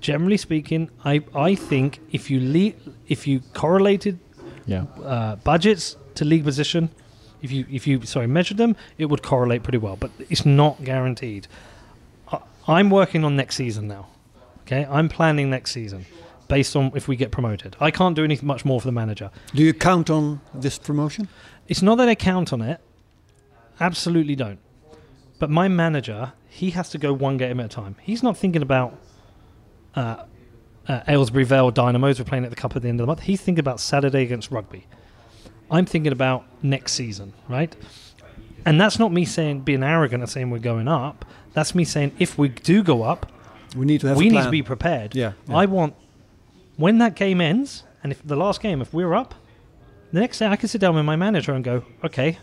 [0.00, 4.18] Generally speaking, I I think if you le- if you correlated
[4.66, 4.84] Yeah.
[5.02, 6.90] uh, budgets to league position,
[7.42, 9.96] if you if you sorry measured them, it would correlate pretty well.
[9.96, 11.48] But it's not guaranteed.
[12.30, 14.08] I, I'm working on next season now.
[14.62, 16.06] Okay, I'm planning next season
[16.48, 17.76] based on if we get promoted.
[17.80, 19.30] I can't do anything much more for the manager.
[19.54, 21.28] Do you count on this promotion?
[21.66, 22.80] It's not that I count on it.
[23.80, 24.58] Absolutely don't.
[25.38, 27.96] But my manager, he has to go one game at a time.
[28.02, 28.96] He's not thinking about
[29.96, 30.24] uh,
[30.88, 32.18] uh, Aylesbury Vale Dynamos.
[32.18, 33.20] We're playing at the Cup at the end of the month.
[33.20, 34.86] He's thinking about Saturday against rugby.
[35.70, 37.74] I'm thinking about next season, right?
[38.64, 41.24] And that's not me saying being arrogant and saying we're going up.
[41.54, 43.30] That's me saying if we do go up,
[43.74, 45.14] We need to have we need to be prepared.
[45.14, 45.56] Yeah, yeah.
[45.56, 45.94] I want
[46.76, 49.34] when that game ends, and if the last game, if we're up,
[50.12, 52.38] the next day I can sit down with my manager and go, okay,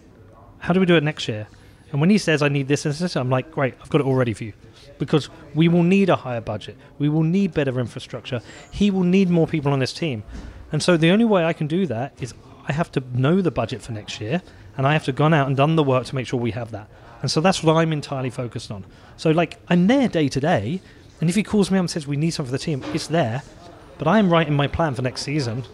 [0.59, 1.47] how do we do it next year?
[1.91, 4.07] And when he says I need this and this, I'm like, great, I've got it
[4.07, 4.53] all ready for you,
[4.99, 9.29] because we will need a higher budget, we will need better infrastructure, he will need
[9.29, 10.23] more people on this team,
[10.71, 12.33] and so the only way I can do that is
[12.67, 14.43] I have to know the budget for next year,
[14.77, 16.71] and I have to gone out and done the work to make sure we have
[16.71, 16.87] that.
[17.21, 18.85] And so that's what I'm entirely focused on.
[19.17, 20.79] So like I'm there day to day,
[21.19, 23.07] and if he calls me up and says we need something for the team, it's
[23.07, 23.41] there.
[23.97, 25.65] But I am writing my plan for next season,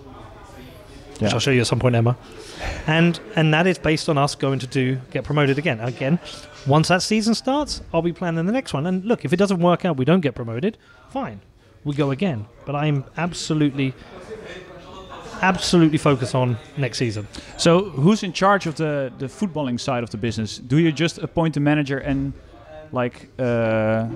[1.19, 2.15] which I'll show you at some point, Emma.
[2.87, 5.79] And and that is based on us going to do get promoted again.
[5.79, 6.19] Again,
[6.67, 8.85] once that season starts, I'll be planning the next one.
[8.85, 10.77] And look, if it doesn't work out, we don't get promoted.
[11.09, 11.41] Fine,
[11.83, 12.45] we go again.
[12.65, 13.93] But I'm absolutely,
[15.41, 17.27] absolutely focused on next season.
[17.57, 20.57] So who's in charge of the the footballing side of the business?
[20.57, 22.33] Do you just appoint a manager and
[22.91, 24.07] like uh,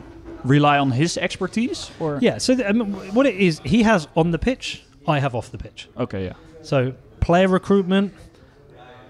[0.43, 2.37] rely on his expertise, or Yeah.
[2.37, 5.51] So th- I mean, what it is, he has on the pitch, I have off
[5.51, 5.89] the pitch.
[5.97, 6.33] Okay, yeah.
[6.61, 8.13] So player recruitment,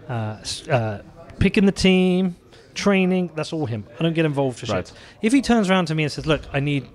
[0.07, 0.37] uh,
[0.69, 1.01] uh,
[1.39, 2.35] picking the team,
[2.73, 3.85] training, that's all him.
[3.99, 4.75] I don't get involved for shit.
[4.75, 4.91] Right.
[5.21, 6.87] If he turns around to me and says, look, I need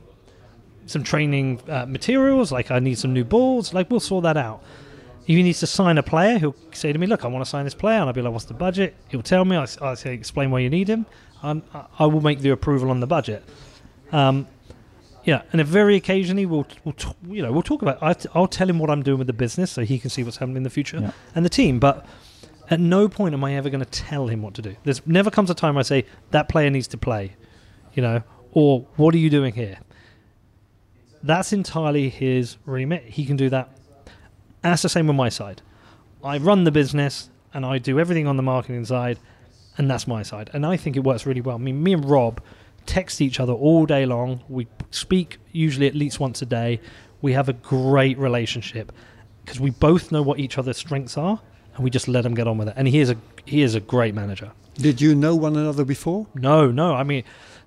[0.87, 4.63] some training uh, materials, like I need some new balls, like we'll sort that out.
[5.23, 7.49] If he needs to sign a player, he'll say to me, look, I want to
[7.51, 7.99] sign this player.
[7.99, 8.95] And I'll be like, what's the budget?
[9.09, 9.57] He'll tell me.
[9.57, 11.07] I, I say, explain why you need him.
[11.43, 13.43] And I- I will make the approval on the budget.
[14.13, 14.47] Um,
[15.25, 18.03] yeah, and if very occasionally we'll, we'll t- you know we'll talk about.
[18.03, 20.23] I t- I'll tell him what I'm doing with the business so he can see
[20.23, 21.13] what's happening in the future Yeah.
[21.35, 21.79] and the team.
[21.81, 22.07] But
[22.71, 24.77] at no point am I ever going to tell him what to do.
[24.85, 27.37] There's never comes a time I say that player needs to play,
[27.95, 29.79] you know, or what are you doing here?
[31.23, 33.05] That's entirely his remit.
[33.05, 33.71] He can do that.
[34.63, 35.63] And that's the same with my side.
[36.23, 39.19] I run the business and I do everything on the marketing side,
[39.79, 40.51] and that's my side.
[40.53, 41.57] And I think it works really well.
[41.57, 42.43] I mean, me and Rob
[42.87, 44.43] text each other all day long.
[44.49, 46.81] We speak usually at least once a day.
[47.23, 48.93] We have a great relationship
[49.45, 51.41] because we both know what each other's strengths are,
[51.75, 52.75] and we just let him get on with it.
[52.77, 54.53] And he is a he is a great manager.
[54.75, 56.27] Did you know one another before?
[56.35, 56.95] No, no.
[56.95, 57.23] I mean,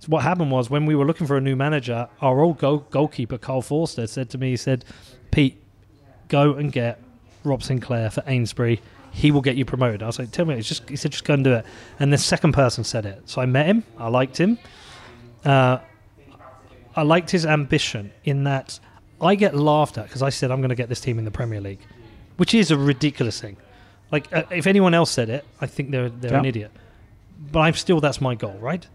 [0.08, 3.38] what happened was when we were looking for a new manager, our old goal, goalkeeper
[3.38, 4.84] Carl Forster said to me, he said,
[5.32, 5.62] "Pete,
[6.28, 7.02] go and get
[7.44, 8.82] Rob Sinclair for Ainsbury.
[9.12, 11.24] He will get you promoted." I was like, "Tell me." It's just he said, "Just
[11.24, 11.66] go and do it."
[12.00, 13.84] And the second person said it, so I met him.
[13.98, 14.58] I liked him.
[15.48, 15.80] Uh,
[16.96, 18.80] I liked his ambition in that
[19.22, 21.32] I get laughed at because I said I'm going to get this team in the
[21.32, 21.80] Premier League,
[22.38, 23.56] which is a ridiculous thing.
[24.12, 26.72] Like uh, if anyone else said it, I think they're they're an idiot.
[27.52, 28.86] But I'm still that's my goal, right?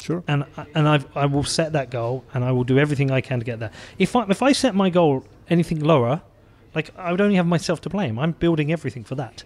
[0.00, 0.22] Sure.
[0.28, 3.38] and and I've, I will set that goal, and I will do everything I can
[3.38, 3.70] to get there.
[3.98, 6.20] If I if I set my goal anything lower,
[6.74, 8.18] like I would only have myself to blame.
[8.18, 9.44] I'm building everything for that.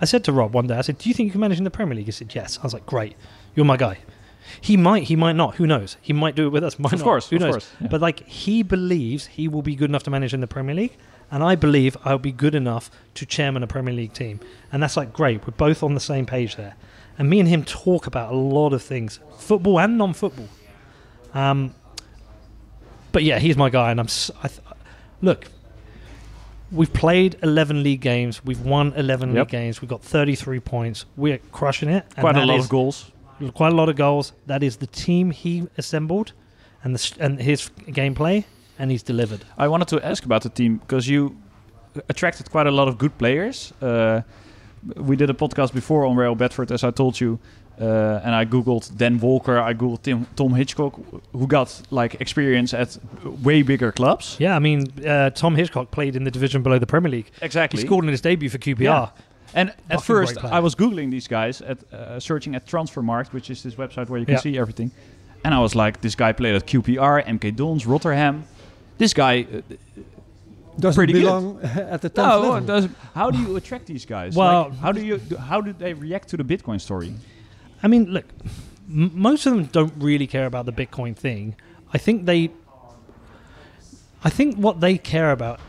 [0.00, 1.64] I said to Rob one day, I said, "Do you think you can manage in
[1.64, 3.16] the Premier League?" He said, "Yes." I was like, "Great,
[3.54, 3.98] you're my guy."
[4.60, 5.56] He might, he might not.
[5.56, 5.96] Who knows?
[6.00, 6.78] He might do it with us.
[6.78, 7.04] Might Of not.
[7.04, 7.50] course, who of knows?
[7.52, 7.88] course, yeah.
[7.88, 10.96] But like he believes he will be good enough to manage in the Premier League,
[11.30, 14.40] and I believe I'll be good enough to chairman a Premier League team.
[14.72, 15.46] And that's like great.
[15.46, 16.74] We're both on the same page there.
[17.18, 20.48] And me and him talk about a lot of things, football and non-football.
[21.34, 21.74] Um,
[23.12, 24.06] but yeah, he's my guy, and I'm.
[24.06, 24.30] th-
[25.22, 25.46] look,
[26.70, 28.44] we've played 11 league games.
[28.44, 29.38] We've won 11 Yep.
[29.46, 29.80] league games.
[29.80, 31.06] We've got 33 points.
[31.16, 32.04] We're crushing it.
[32.16, 33.10] and Quite a lot is- of goals.
[33.54, 34.32] Quite a lot of goals.
[34.46, 36.32] That is the team he assembled,
[36.82, 38.44] and the and his gameplay,
[38.78, 39.44] and he's delivered.
[39.58, 41.36] I wanted to ask about the team because you
[42.08, 43.72] attracted quite a lot of good players.
[43.80, 44.22] Uh,
[44.96, 47.38] we did a podcast before on Real Bedford, as I told you,
[47.80, 50.98] uh, and I googled Dan Walker, I googled Tim, Tom Hitchcock,
[51.32, 52.96] who got like experience at
[53.42, 54.36] way bigger clubs.
[54.38, 57.30] Yeah, I mean, uh, Tom Hitchcock played in the division below the Premier League.
[57.42, 57.80] Exactly.
[57.80, 58.80] He scored in his debut for QPR.
[58.80, 59.08] Yeah.
[59.56, 60.36] And at first.
[60.44, 64.20] I was googling these guys at uh, searching at Transfermarkt, which is this website where
[64.20, 64.40] you can Yeah.
[64.40, 64.90] see everything.
[65.44, 68.44] And I was like, this guy played at QPR, MK Dons, Rotherham.
[68.98, 69.60] This guy, uh,
[70.78, 71.64] Doesn't Pretty good.
[71.94, 72.90] at the 10th no, level.
[73.14, 74.36] how do you attract these guys?
[74.36, 77.14] Well- Like, how do you how do they react to the Bitcoin story?
[77.82, 78.26] I mean, look,
[78.90, 81.54] m- most of them don't really care about the Bitcoin thing.
[81.94, 82.50] I think they,
[84.24, 85.60] I think what they care about,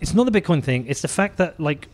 [0.00, 0.86] it's not the Bitcoin thing.
[0.88, 1.88] It's the fact that like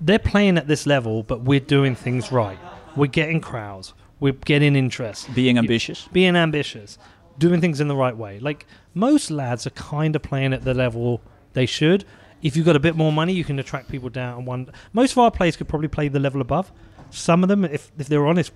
[0.00, 2.58] they're playing at this level, but we're doing things right.
[2.96, 3.94] We're getting crowds.
[4.20, 5.32] We're getting interest.
[5.34, 6.08] Being ambitious.
[6.12, 6.98] Being ambitious,
[7.38, 8.40] doing things in the right way.
[8.40, 11.20] Like most lads are kind of playing at the level
[11.52, 12.04] they should.
[12.42, 14.38] If you've got a bit more money, you can attract people down.
[14.38, 16.72] And one, most of our players could probably play the level above.
[17.10, 18.52] Some of them, if if they're honest,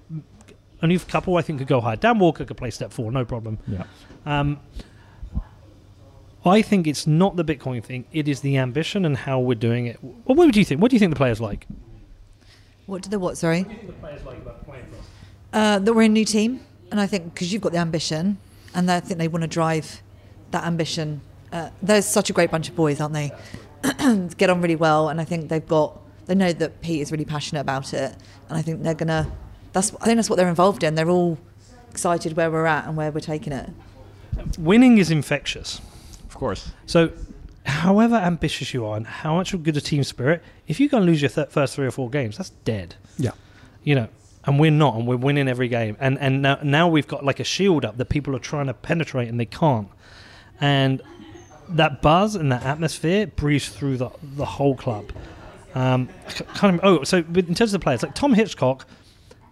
[0.83, 1.97] only a couple I think could go higher.
[1.97, 3.59] Dan Walker could play step four, no problem.
[3.67, 3.85] Yeah.
[4.27, 4.61] Um,
[6.45, 9.87] I think it's not the Bitcoin thing; it is the ambition and how we're doing
[9.87, 9.99] it.
[10.03, 10.81] Well, what do you think?
[10.81, 11.67] What do you think the players like?
[12.87, 13.39] What do the what?
[13.39, 13.63] Sorry.
[13.63, 15.05] The players like about playing for us.
[15.53, 18.39] Uh, that we're a new team, and I think because you've got the ambition,
[18.75, 20.03] and I think they want to drive
[20.51, 21.21] that ambition.
[21.53, 23.31] Uh, they're such a great bunch of boys, aren't they?
[24.37, 25.99] Get on really well, and I think they've got.
[26.27, 28.17] They know that Pete is really passionate about it,
[28.49, 29.31] and I think they're gonna.
[29.73, 29.95] That's.
[30.01, 30.97] I think that's what they're involved in.
[30.97, 31.39] They're all
[31.91, 33.71] excited where we're at and where we're taking it.
[34.59, 35.81] Winning is infectious.
[36.43, 36.73] Of course.
[36.87, 37.13] So,
[37.65, 40.97] however ambitious you are and how much of good a team spirit, if you go
[40.97, 42.97] and lose your th- first three or four games, that's dead.
[43.17, 43.31] Yeah.
[43.85, 44.09] You know,
[44.45, 45.97] and we're not, and we're winning every game.
[46.01, 48.75] And and now, now we've got like a shield up that people are trying to
[48.75, 49.87] penetrate and they can't.
[50.61, 51.01] And
[51.69, 55.13] that buzz and that atmosphere breathes through the the whole club.
[55.77, 56.09] Um,
[56.55, 56.81] kind of.
[56.83, 58.89] Oh, so in terms of the players, like Tom Hitchcock,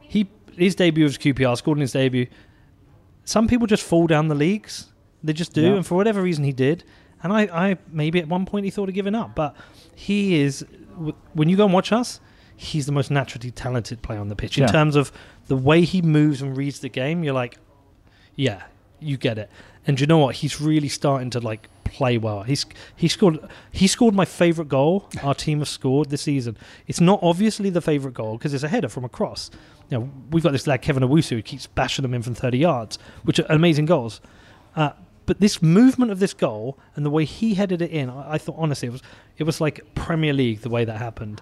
[0.00, 2.26] he his debut was QPR, scored in his debut.
[3.24, 4.89] Some people just fall down the leagues.
[5.22, 5.74] They just do, Yeah.
[5.76, 6.84] and for whatever reason, he did.
[7.22, 9.54] And I, I maybe at one point he thought of giving up, but
[9.94, 10.64] he is.
[10.94, 12.20] w- When you go and watch us,
[12.56, 14.68] he's the most naturally talented player on the pitch in Yeah.
[14.72, 15.12] terms of
[15.48, 17.22] the way he moves and reads the game.
[17.24, 17.58] You're like,
[18.36, 18.62] yeah,
[19.00, 19.50] you get it.
[19.86, 20.36] And you know what?
[20.36, 22.42] He's really starting to like play well.
[22.44, 22.64] He's
[22.96, 23.38] he scored
[23.72, 26.56] he scored my favorite goal our team have scored this season.
[26.86, 29.50] It's not obviously the favorite goal because it's a header from a cross.
[29.90, 32.58] You know, we've got this lad Kevin Owusu who keeps bashing them in from 30
[32.58, 34.20] yards, which are amazing goals.
[34.76, 34.90] Uh,
[35.30, 38.38] but this movement of this goal and the way he headed it in, I, I
[38.38, 39.02] thought honestly it was
[39.38, 41.40] it was like Premier League the way that happened.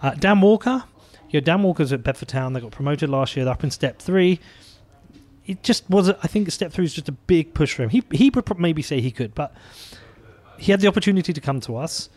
[0.00, 0.84] Uh, Dan Walker,
[1.30, 2.52] you know, Dan Walker's at Bedford Town.
[2.52, 3.44] They got promoted last year.
[3.44, 4.38] They're up in step three
[5.46, 6.08] it just was.
[6.08, 7.90] I think step three is just a big push for him.
[7.90, 9.52] He he would maybe say he could, but
[10.58, 12.08] he had the opportunity to come to us.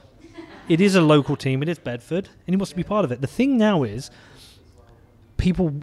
[0.69, 1.63] It is a local team.
[1.63, 3.21] It is Bedford, and he wants to be part of it.
[3.21, 4.11] The thing now is,
[5.37, 5.81] people.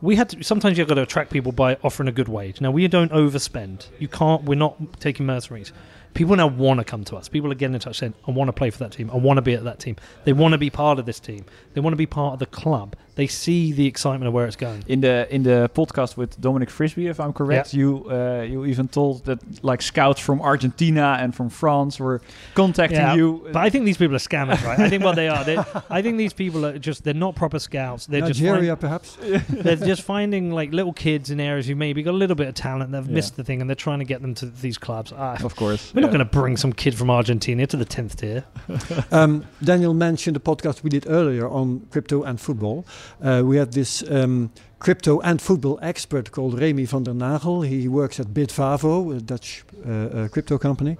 [0.00, 0.42] We had to.
[0.44, 2.60] Sometimes you've got to attract people by offering a good wage.
[2.60, 3.88] Now we don't overspend.
[3.98, 4.44] You can't.
[4.44, 5.72] We're not taking mercenaries.
[6.14, 7.28] People now want to come to us.
[7.28, 9.10] People are getting in touch saying, "I want to play for that team.
[9.12, 9.96] I want to be at that team.
[10.24, 11.44] They want to be part of this team.
[11.74, 12.96] They want to be part of the club.
[13.20, 16.70] They see the excitement of where it's going." In the in the podcast with Dominic
[16.76, 19.38] Frisby, if I'm correct, you uh, you even told that
[19.70, 22.20] like scouts from Argentina and from France were
[22.54, 23.26] contacting Yeah, you.
[23.52, 24.78] But I think these people are scammers, right?
[24.86, 25.56] I think what they are, they,
[25.98, 28.06] I think these people are just, they're not proper scouts.
[28.06, 29.16] They're Nigeria, just perhaps.
[29.48, 32.54] they're just finding like little kids in areas who maybe got a little bit of
[32.54, 33.14] talent, they've Yeah.
[33.18, 35.12] missed the thing, and they're trying to get them to these clubs.
[35.16, 38.14] Ah, of course, we're not going to bring some kid from Argentina to the 10th
[38.20, 38.44] tier.
[39.18, 42.86] Um, Daniel mentioned the podcast we did earlier on crypto and football.
[43.22, 47.62] Uh, we had this um, crypto and football expert called Remy van der Nagel.
[47.62, 50.96] He works at Bitvavo, a Dutch uh, uh, crypto company.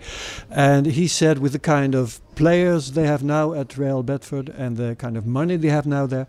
[0.51, 4.77] And he said, with the kind of players they have now at Real Bedford and
[4.77, 6.27] the kind of money they have now there,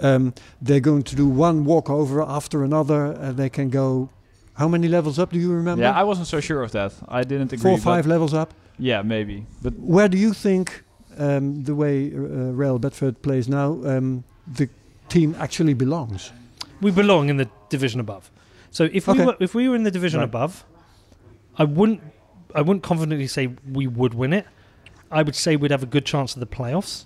[0.00, 3.14] um, they're going to do one walkover after another.
[3.14, 4.08] Uh, they can go.
[4.54, 5.82] How many levels up do you remember?
[5.82, 6.94] Yeah, I wasn't so sure of that.
[7.08, 7.62] I didn't agree.
[7.62, 8.54] Four or five levels up.
[8.78, 9.44] Yeah, maybe.
[9.62, 10.82] But Where do you think
[11.18, 12.18] um, the way uh,
[12.52, 14.68] Real Bedford plays now, um, the
[15.08, 16.32] team actually belongs?
[16.80, 18.30] We belong in the division above.
[18.70, 20.24] So if we were, if we were in the division Right.
[20.28, 20.64] above,
[21.56, 22.02] I wouldn't
[22.54, 24.46] I wouldn't confidently say we would win it.
[25.10, 27.04] I would say we'd have a good chance of the playoffs.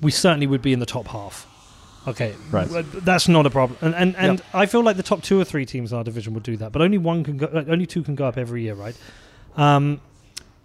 [0.00, 1.46] We certainly would be in the top half.
[2.08, 2.68] Okay, Right.
[3.04, 5.66] That's not a problem, and and, and I feel like the top two or three
[5.66, 8.02] teams in our division would do that, but only one can go, uh, only two
[8.04, 8.96] can go up every year, right?
[9.56, 10.00] Um,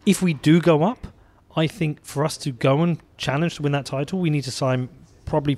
[0.06, 1.08] if we do go up,
[1.56, 4.52] I think for us to go and challenge to win that title, we need to
[4.52, 4.88] sign
[5.26, 5.58] probably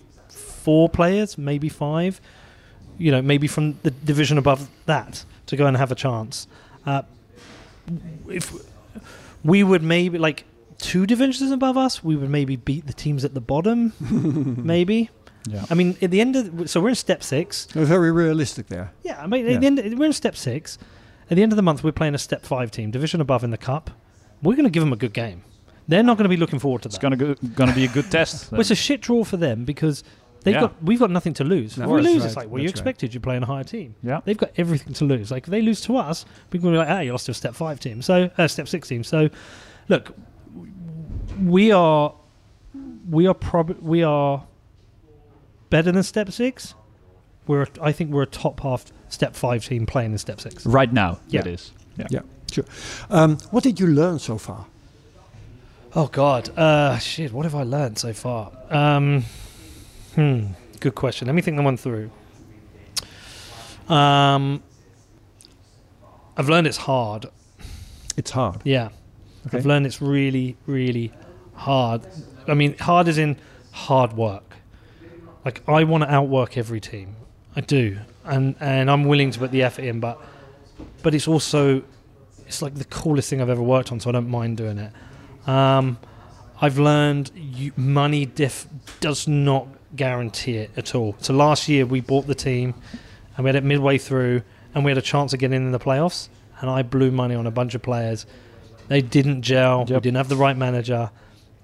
[0.64, 2.20] four players, maybe five.
[2.98, 6.48] You know, maybe from the division above that to go and have a chance.
[6.86, 7.02] Uh,
[8.30, 8.54] if
[9.44, 10.46] we would maybe like
[10.78, 13.94] two divisions above us, we would maybe beat the teams at the bottom.
[14.64, 15.10] maybe.
[15.50, 17.66] yeah, I mean, at the end of so we're in step six.
[17.66, 18.92] They're very realistic there.
[19.04, 19.54] Yeah, I mean, Yeah.
[19.56, 20.78] At the end, we're in step six.
[21.32, 23.50] At the end of the month, we're playing a step five team, division above in
[23.52, 23.90] the cup.
[24.42, 25.44] We're going to give them a good game.
[25.88, 26.96] They're not going to be looking forward to that.
[26.96, 28.52] it's gonna gonna be a good test.
[28.52, 30.04] Well, it's a shit draw for them because
[30.44, 30.62] they've Yeah.
[30.62, 31.78] got we've got nothing to lose.
[31.78, 32.88] No, if we that's lose, right, it's like well, you that's right.
[32.88, 33.14] expected.
[33.14, 33.96] You're playing a higher team.
[34.04, 35.32] yeah, They've got everything to lose.
[35.32, 37.36] Like if they lose to us, we can be like, hey, you lost to a
[37.36, 39.04] step five team, so uh, step six team.
[39.04, 39.30] So,
[39.90, 40.14] look,
[41.44, 42.14] we are
[43.10, 44.44] we are prob- we are
[45.70, 46.74] better than step six,
[47.48, 50.66] we're I think we're a top half step five team playing in step six.
[50.66, 51.42] Right now, Yeah.
[51.42, 51.72] It is.
[51.98, 52.08] Yeah.
[52.10, 52.20] Yeah,
[52.52, 52.66] sure.
[53.10, 54.66] Um, what did you learn so far?
[55.96, 57.32] Oh God, uh, shit!
[57.32, 58.52] What have I learned so far?
[58.72, 59.26] Um,
[60.16, 60.46] hmm,
[60.80, 61.28] good question.
[61.28, 62.12] Let me think that one through.
[63.88, 64.64] Um,
[66.38, 67.26] I've learned it's hard.
[68.18, 68.62] It's hard.
[68.64, 68.90] Yeah,
[69.48, 69.58] Okay.
[69.58, 71.12] I've learned it's really, really
[71.56, 72.02] hard.
[72.48, 73.38] I mean, hard is in
[73.72, 74.56] hard work.
[75.44, 77.16] Like I want to outwork every team.
[77.56, 80.00] I do, and and I'm willing to put the effort in.
[80.00, 80.18] But
[81.02, 81.84] but it's also
[82.48, 84.92] it's like the coolest thing I've ever worked on, so I don't mind doing it.
[85.48, 85.98] Um,
[86.62, 88.68] I've learned you, money diff
[89.02, 91.16] does not guarantee it at all.
[91.20, 92.74] So last year we bought the team,
[93.36, 94.42] and we had it midway through,
[94.74, 96.30] and we had a chance of getting in the playoffs,
[96.60, 98.26] and I blew money on a bunch of players.
[98.88, 99.86] They didn't gel.
[99.86, 101.12] We didn't have the right manager,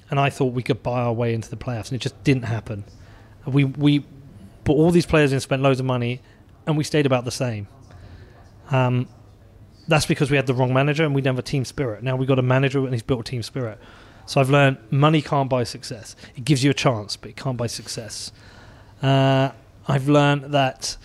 [0.10, 2.44] and I thought we could buy our way into the playoffs, and it just didn't
[2.44, 2.84] happen.
[3.46, 4.06] We we
[4.64, 6.22] put all these players in, spent loads of money,
[6.66, 7.68] and we stayed about the same.
[8.72, 9.08] Um,
[9.90, 12.04] that's because we had the wrong manager and we didn't have a team spirit.
[12.04, 13.80] Now we've got a manager and he's built a team spirit.
[14.30, 16.16] So I've learned money can't buy success.
[16.36, 18.32] It gives you a chance, but it can't buy success.
[19.02, 19.50] Uh,
[19.88, 20.98] I've learned that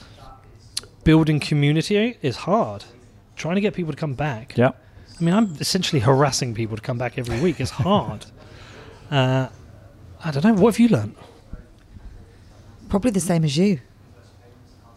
[1.05, 2.85] building community is hard.
[3.35, 4.59] Trying to get people to come back.
[4.59, 4.73] Yeah.
[5.19, 7.61] I mean, I'm essentially harassing people to come back every week.
[7.61, 8.27] It's hard.
[9.11, 9.49] uh,
[10.23, 10.53] I don't know.
[10.53, 11.15] What have you learned?
[12.91, 13.81] Probably the same as you.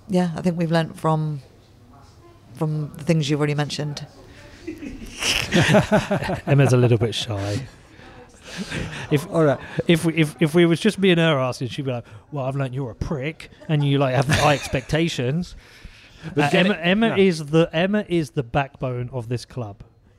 [0.09, 1.43] Yeah, I think we've learnt from
[2.55, 4.05] from the things you've already mentioned.
[6.45, 7.65] Emma's a little bit shy.
[9.11, 9.59] If All right.
[9.87, 12.55] if we if, if we was just being her asking, she'd be like, "Well, I've
[12.55, 15.55] learned you're a prick, and you like have high expectations."
[16.35, 17.17] But Uh, Emma, it- Emma yeah.
[17.27, 19.77] is the Emma is the backbone of this club.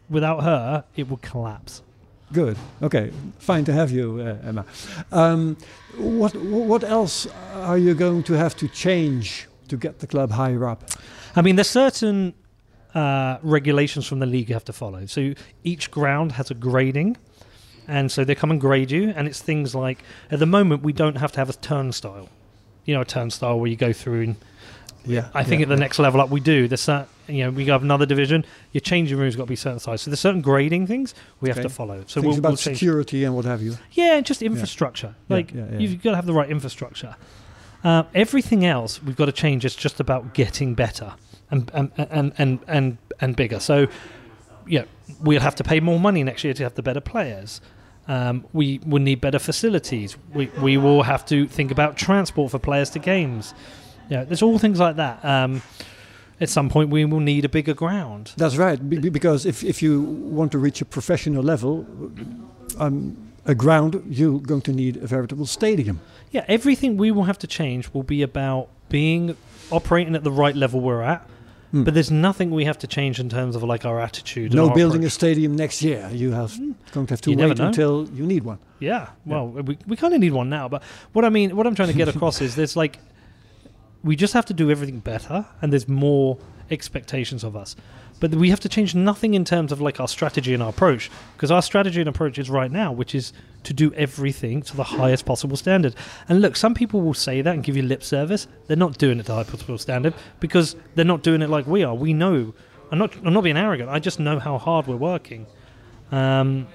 [0.09, 1.83] Without her, it would collapse.
[2.33, 2.57] Good.
[2.83, 3.11] Okay.
[3.39, 4.65] Fine to have you, uh, Emma.
[5.13, 5.57] Um,
[5.97, 10.67] what What else are you going to have to change to get the club higher
[10.69, 10.81] up?
[11.37, 12.33] I mean, there's certain
[12.95, 15.05] uh, regulations from the league you have to follow.
[15.07, 17.17] So each ground has a grading,
[17.89, 19.13] and so they come and grade you.
[19.17, 19.99] And it's things like
[20.31, 22.29] at the moment we don't have to have a turnstile.
[22.85, 24.37] You know, a turnstile where you go through and
[25.05, 25.29] Yeah.
[25.35, 26.69] I think at the next level up we do.
[26.69, 28.45] There's cer- you know we have another division.
[28.73, 30.03] Your changing room's got to be certain size.
[30.03, 32.05] So there's certain grading things we have to follow.
[32.07, 33.77] So Things we'll, about we'll security and what have you.
[33.93, 35.15] Yeah, just infrastructure.
[35.29, 35.79] Yeah, Like yeah, yeah.
[35.79, 37.17] you've got to have the right infrastructure.
[37.85, 39.65] Uh, everything else we've got to change.
[39.65, 41.15] It's just about getting better
[41.51, 43.61] and and and and and, and bigger.
[43.61, 43.87] So
[44.67, 44.85] yeah,
[45.21, 47.61] we'll have to pay more money next year to have the better players.
[48.09, 50.17] Um, we will need better facilities.
[50.35, 53.55] We we will have to think about transport for players to games.
[54.09, 55.23] Yeah, there's all things like that.
[55.25, 55.61] Um,
[56.41, 58.33] at some point, we will need a bigger ground.
[58.37, 58.79] That's right.
[58.89, 60.01] be- be- because if if you
[60.37, 61.87] want to reach a professional level,
[62.79, 66.01] um, a ground, you're going to need a veritable stadium.
[66.31, 69.37] Yeah, everything we will have to change will be about being
[69.71, 71.29] operating at the right level we're at.
[71.71, 71.85] Hmm.
[71.85, 74.55] But there's nothing we have to change in terms of like our attitude.
[74.55, 76.09] No our building a stadium next year.
[76.13, 76.57] You have
[76.93, 78.59] going to have to You wait until you need one.
[78.81, 80.69] Yeah, well, we, we kind of need one now.
[80.69, 82.99] But what I mean, what I'm trying to get across is there's like,
[84.03, 86.39] we just have to do everything better, and there's more
[86.71, 87.77] expectations of us.
[88.21, 91.11] But we have to change nothing in terms of like our strategy and our approach,
[91.35, 93.33] because our strategy and approach is right now, which is
[93.65, 95.95] to do everything to the highest possible standard.
[96.29, 98.47] And look, some people will say that and give you lip service.
[98.67, 101.67] They're not doing it to the highest possible standard because they're not doing it like
[101.67, 101.95] we are.
[101.95, 102.55] We know.
[102.91, 103.15] I'm not.
[103.25, 103.91] I'm not being arrogant.
[103.91, 105.47] I just know how hard we're working.
[106.11, 106.67] Um,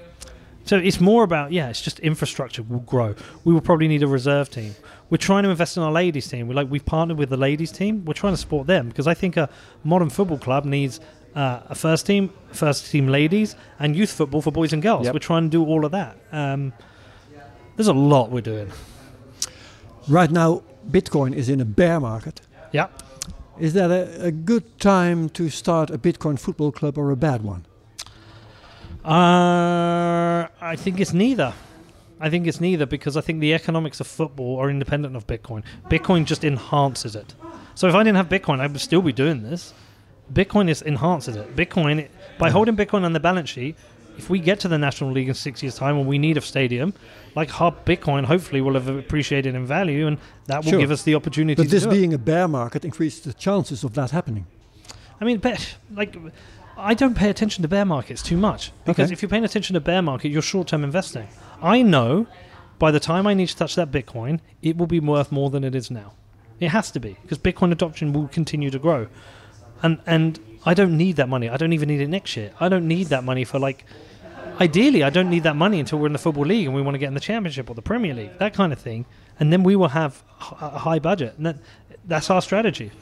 [0.66, 3.14] so it's more about yeah, it's just infrastructure will grow.
[3.44, 4.74] We will probably need a reserve team.
[5.10, 6.48] We're trying to invest in our ladies team.
[6.48, 8.04] We like we've partnered with the ladies team.
[8.04, 9.50] We're trying to support them because I think a
[9.82, 11.00] modern football club needs
[11.34, 15.06] uh, a first team, first team ladies, and youth football for boys and girls.
[15.06, 15.14] Yep.
[15.14, 16.16] We're trying to do all of that.
[16.32, 16.72] Um,
[17.76, 18.70] there's a lot we're doing.
[20.08, 22.40] Right now, Bitcoin is in a bear market.
[22.72, 22.88] Yeah.
[23.58, 27.42] Is that a, a good time to start a Bitcoin football club or a bad
[27.42, 27.66] one?
[29.04, 31.52] Uh, I think it's neither.
[32.20, 35.62] I think it's neither because I think the economics of football are independent of Bitcoin.
[35.90, 37.34] Bitcoin just enhances it.
[37.74, 39.74] So if I didn't have Bitcoin, I would still be doing this.
[40.32, 41.54] Bitcoin is enhances it.
[41.56, 42.08] Bitcoin,
[42.38, 43.76] by holding Bitcoin on the balance sheet,
[44.16, 46.40] if we get to the National League in six years' time and we need a
[46.40, 46.94] stadium,
[47.34, 50.80] like hard Bitcoin, hopefully will have appreciated in value, and that will Sure.
[50.80, 51.56] give us the opportunity.
[51.56, 51.92] But to this do it.
[51.92, 54.46] being a bear market increases the chances of that happening.
[55.20, 55.40] I mean,
[55.94, 56.16] like,
[56.76, 59.12] I don't pay attention to bear markets too much because Okay.
[59.12, 61.28] if you're paying attention to bear market, you're short-term investing.
[61.62, 62.26] I know
[62.78, 65.64] by the time I need to touch that Bitcoin, it will be worth more than
[65.64, 66.12] it is now.
[66.60, 69.06] It has to be because Bitcoin adoption will continue to grow,
[69.84, 71.48] and and I don't need that money.
[71.48, 72.50] I don't even need it next year.
[72.58, 73.84] I don't need that money for like.
[74.60, 76.94] Ideally, I don't need that money until we're in the football league and we want
[76.94, 79.04] to get in the championship or the Premier League, that kind of thing,
[79.40, 80.22] and then we will have
[80.60, 81.34] a high budget.
[81.36, 81.56] And that,
[82.04, 82.92] that's our strategy.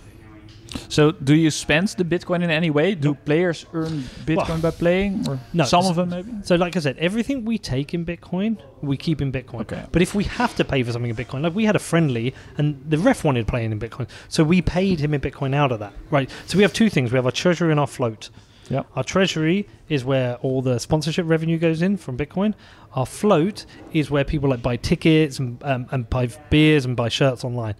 [0.89, 2.95] So, do you spend the Bitcoin in any way?
[2.95, 6.33] Do players earn Bitcoin Well, by playing, or no, some of them maybe?
[6.43, 9.63] So, like I said, everything we take in Bitcoin, we keep in Bitcoin.
[9.63, 9.85] Okay.
[9.91, 12.35] But if we have to pay for something in Bitcoin, like we had a friendly,
[12.59, 15.79] and the ref wanted playing in Bitcoin, so we paid him in Bitcoin out of
[15.81, 15.93] that.
[16.11, 16.31] Right.
[16.47, 18.31] So we have two things: we have our treasury and our float.
[18.71, 18.87] Yep.
[18.95, 22.55] Our treasury is where all the sponsorship revenue goes in from Bitcoin.
[22.95, 27.09] Our float is where people like buy tickets and, um, and buy beers and buy
[27.09, 27.75] shirts online.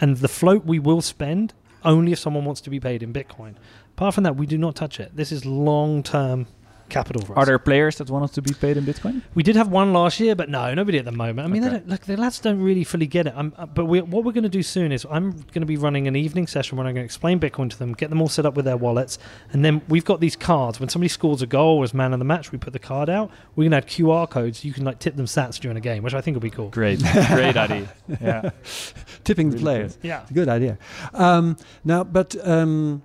[0.00, 1.54] And the float we will spend
[1.84, 3.54] only if someone wants to be paid in Bitcoin.
[3.90, 5.14] Apart from that, we do not touch it.
[5.14, 6.46] This is long-term
[6.88, 7.38] capital for us.
[7.38, 9.22] Are there players that want us to be paid in Bitcoin?
[9.34, 11.40] We did have one last year, but no, nobody at the moment.
[11.40, 11.78] I mean, they Okay.
[11.78, 13.34] don't, look, the lads don't really fully get it.
[13.36, 15.76] I'm, uh, but we what we're going to do soon is I'm going to be
[15.76, 18.28] running an evening session where I'm going to explain Bitcoin to them, get them all
[18.28, 19.18] set up with their wallets,
[19.52, 20.78] and then we've got these cards.
[20.80, 23.30] When somebody scores a goal as man of the match, we put the card out.
[23.56, 24.64] We're going to have QR codes.
[24.64, 26.68] You can like tip them sats during a game, which I think will be cool.
[26.68, 27.88] Great, great idea.
[28.20, 28.50] Yeah.
[29.24, 29.98] Tipping the Really players.
[30.02, 30.24] Yeah.
[30.32, 30.78] Good idea.
[31.12, 33.02] Um, now, but um,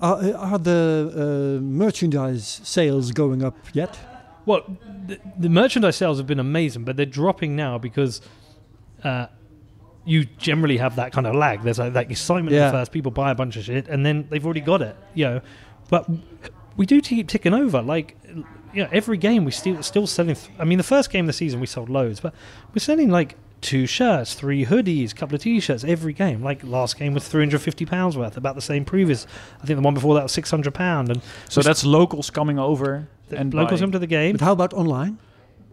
[0.00, 3.98] are, are the uh, merchandise sales going up yet?
[4.46, 4.64] Well,
[5.06, 8.20] the, the merchandise sales have been amazing, but they're dropping now because
[9.04, 9.26] uh,
[10.04, 11.62] you generally have that kind of lag.
[11.62, 12.68] There's like, like excitement Yeah.
[12.68, 15.24] at first, people buy a bunch of shit, and then they've already got it, you
[15.24, 15.40] know.
[15.90, 16.08] But
[16.76, 17.82] we do keep ticking over.
[17.82, 18.16] Like,
[18.72, 20.34] you know, every game we still still selling.
[20.36, 22.34] Th- I mean, the first game of the season we sold loads, but
[22.72, 26.42] we're selling like two shirts, three hoodies, couple of t-shirts every game.
[26.42, 29.26] Like last game was 350 pounds worth, about the same previous.
[29.62, 33.08] I think the one before that was 600 pound, and So that's locals coming over
[33.30, 33.88] and locals buying.
[33.88, 35.18] come to the game But how about online?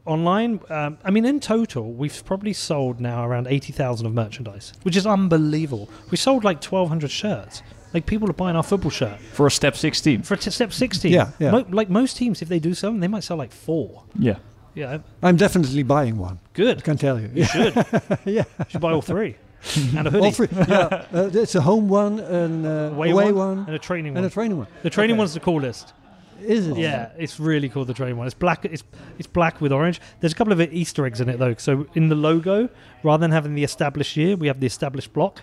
[0.07, 4.95] online um, i mean in total we've probably sold now around 80000 of merchandise which
[4.95, 9.47] is unbelievable we sold like 1200 shirts like people are buying our football shirt for
[9.47, 10.21] a step 16.
[10.21, 11.49] for t- step 16 Yeah, yeah.
[11.49, 14.35] Mo- like most teams if they do something they might sell like four Yeah.
[14.75, 16.39] Yeah I'm definitely buying one.
[16.53, 16.77] Good.
[16.79, 17.29] I can tell you.
[17.33, 17.75] you should
[18.25, 18.43] yeah.
[18.59, 19.35] you should buy all three
[19.97, 20.47] and a hoodie All three.
[20.51, 21.05] yeah.
[21.11, 24.17] Uh, it's a home one, an uh, away, away, one, one, and a training one.
[24.23, 24.67] and a training one.
[24.83, 25.19] the training Okay.
[25.19, 25.93] one's the coolest
[26.41, 26.77] Is it?
[26.77, 27.85] Yeah, it's really cool.
[27.85, 28.27] The training one.
[28.27, 28.65] It's black.
[28.65, 28.83] It's
[29.17, 29.99] it's black with orange.
[30.19, 31.55] There's a couple of Easter eggs in it though.
[31.57, 32.69] So in the logo,
[33.03, 35.41] rather than having the established year, we have the established block,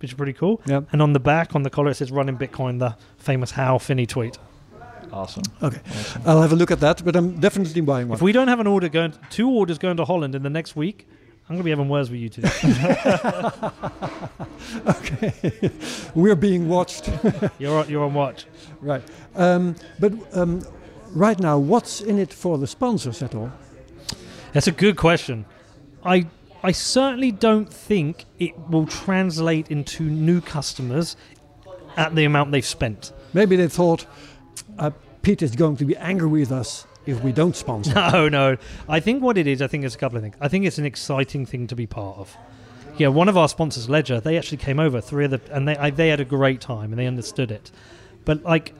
[0.00, 0.60] which is pretty cool.
[0.66, 0.88] Yep.
[0.92, 4.06] And on the back, on the collar, it says "Running Bitcoin," the famous Hal Finney
[4.06, 4.38] tweet.
[5.12, 5.42] Awesome.
[5.62, 5.80] Okay.
[6.24, 8.16] I'll have a look at that, but I'm definitely buying one.
[8.16, 10.74] If we don't have an order going, two orders going to Holland in the next
[10.74, 11.06] week,
[11.48, 12.42] I'm gonna be having words with you two.
[14.86, 15.70] okay.
[16.14, 17.10] We're being watched.
[17.58, 18.46] you're on, you're on watch.
[18.80, 19.02] right.
[19.34, 20.64] Um, but um,
[21.10, 23.52] right now, what's in it for the sponsors at all?
[24.52, 25.44] That's a good question.
[26.04, 26.26] I
[26.62, 31.16] I certainly don't think it will translate into new customers
[31.96, 33.12] at the amount they've spent.
[33.34, 34.06] Maybe they thought
[34.82, 34.90] uh,
[35.22, 37.92] Pete is going to be angry with us if we don't sponsor.
[38.12, 38.56] No, no.
[38.88, 40.36] I think what it is, I think it's a couple of things.
[40.40, 42.36] I think it's an exciting thing to be part of.
[42.98, 45.76] Yeah, one of our sponsors, Ledger, they actually came over three of the, and they
[45.76, 47.70] I, they had a great time and they understood it.
[48.24, 48.74] But like,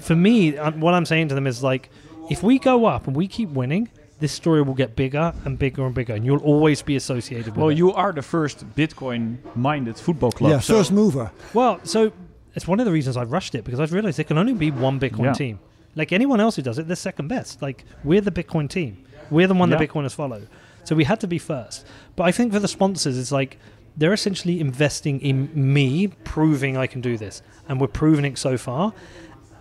[0.00, 1.90] for me, um, what I'm saying to them is like,
[2.30, 3.88] if we go up and we keep winning,
[4.20, 7.56] this story will get bigger and bigger and bigger, and you'll always be associated with
[7.56, 7.78] Well, it.
[7.78, 10.50] you are the first Bitcoin-minded football club.
[10.50, 11.30] yeah, so first mover.
[11.54, 12.12] Well, so
[12.58, 14.70] it's one of the reasons I rushed it because I've realized there can only be
[14.70, 15.32] one Bitcoin Yeah.
[15.32, 15.58] team.
[15.94, 17.62] Like anyone else who does it, they're second best.
[17.62, 18.92] Like we're the Bitcoin team.
[19.30, 19.78] We're the one Yeah.
[19.78, 20.42] that Bitcoiners follow.
[20.84, 21.86] So we had to be first.
[22.16, 23.58] But I think for the sponsors, it's like
[23.96, 28.56] they're essentially investing in me, proving I can do this, and we're proving it so
[28.58, 28.92] far.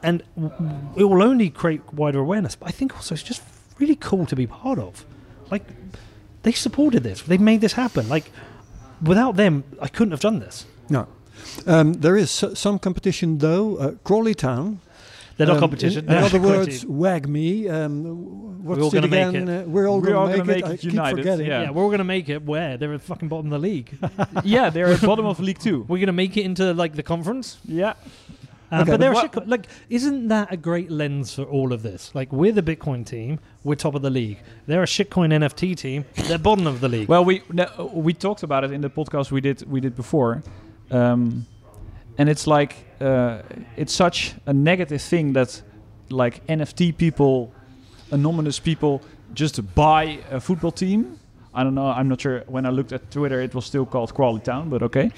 [0.03, 0.21] And
[0.95, 2.55] it will only create wider awareness.
[2.55, 3.41] But I think also it's just
[3.79, 5.05] really cool to be part of.
[5.51, 5.63] Like
[6.43, 7.21] they supported this.
[7.23, 8.07] They made this happen.
[8.09, 8.31] Like
[9.01, 10.65] without them, I couldn't have done this.
[10.89, 11.07] No.
[11.65, 13.77] Um, there is some competition though.
[13.77, 14.79] Uh, Crawley Town.
[15.37, 16.05] They're not Um, competition.
[16.05, 16.89] In, in other words, team.
[16.89, 17.69] WAGMI.
[17.71, 19.47] Um, what's We're all gonna make it.
[19.49, 20.65] Uh, we're all We're going all to make, make it.
[20.65, 21.45] I it keep united, forgetting.
[21.47, 21.61] yeah.
[21.63, 22.41] Yeah, we're all gonna make it.
[22.43, 23.97] Where they're at fucking bottom of the league.
[24.43, 25.85] yeah, they're at bottom of League Two.
[25.87, 27.57] we're gonna make it into like the conference.
[27.65, 27.93] Yeah.
[28.69, 31.43] Um, Okay, but they're but a what- co- like, isn't that a great lens for
[31.43, 32.13] all of this?
[32.13, 33.39] Like, we're the Bitcoin team.
[33.63, 34.39] We're top of the league.
[34.65, 36.03] They're a shitcoin NFT team.
[36.27, 37.07] They're bottom of the league.
[37.07, 40.43] Well, we no, we talked about it in the podcast we did we did before,
[40.91, 41.45] um,
[42.17, 43.41] and it's like uh,
[43.75, 45.61] it's such a negative thing that
[46.09, 47.51] like NFT people,
[48.11, 49.01] anonymous people,
[49.33, 51.19] just buy a football team.
[51.53, 51.87] I don't know.
[51.87, 52.43] I'm not sure.
[52.47, 55.11] When I looked at Twitter, it was still called Crawley Town, but okay.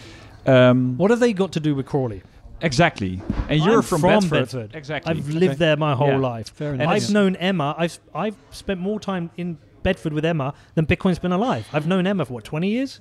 [0.46, 2.22] Um, what have they got to do with Crawley?
[2.62, 3.22] exactly.
[3.48, 4.30] And you're I'm from, from Bedford.
[4.32, 4.76] Bedford.
[4.76, 5.12] Exactly.
[5.12, 6.18] I've lived there my whole Yeah.
[6.18, 6.50] life.
[6.50, 6.90] Fair enough.
[6.90, 7.74] I've it's- known Emma.
[7.78, 11.68] I've I've spent more time in Bedford with Emma than Bitcoin's been alive.
[11.72, 13.00] I've known Emma for what twenty years.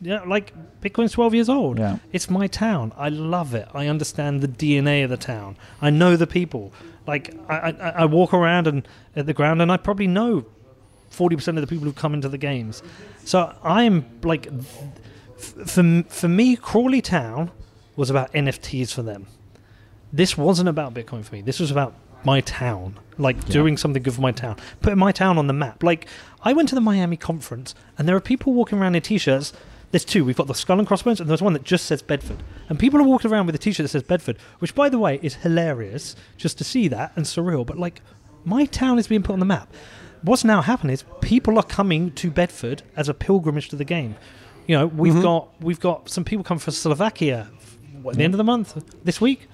[0.00, 1.78] Yeah, like Bitcoin's twelve years old.
[1.78, 1.98] Yeah.
[2.12, 2.92] It's my town.
[2.96, 3.68] I love it.
[3.74, 5.56] I understand the DNA of the town.
[5.82, 6.72] I know the people.
[7.06, 8.86] Like I, I, I walk around and
[9.16, 10.44] at the ground, and I probably know
[11.10, 12.82] forty percent of the people who've come into the games.
[13.24, 14.46] So I'm like,
[15.38, 17.50] f- for for me, Crawley Town
[17.96, 19.26] was about NFTs for them.
[20.12, 21.42] This wasn't about Bitcoin for me.
[21.42, 21.94] This was about
[22.24, 23.52] my town, like Yeah.
[23.52, 25.82] doing something good for my town, putting my town on the map.
[25.82, 26.06] Like
[26.42, 29.52] I went to the Miami conference, and there are people walking around in t-shirts.
[29.90, 30.24] There's two.
[30.24, 32.42] We've got the skull and crossbones, and there's one that just says Bedford.
[32.68, 35.18] And people are walking around with a t-shirt that says Bedford, which, by the way,
[35.22, 37.64] is hilarious just to see that and surreal.
[37.64, 38.02] But like,
[38.44, 39.72] my town is being put on the map.
[40.22, 44.16] What's now happening is people are coming to Bedford as a pilgrimage to the game.
[44.66, 45.22] You know, we've Mhm.
[45.22, 47.48] got we've got some people come from Slovakia.
[48.02, 49.48] What, at the end of the month this week?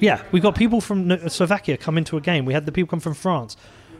[0.00, 2.44] Yeah, we've got people from Slovakia come into a game.
[2.44, 3.56] We had the people come from France.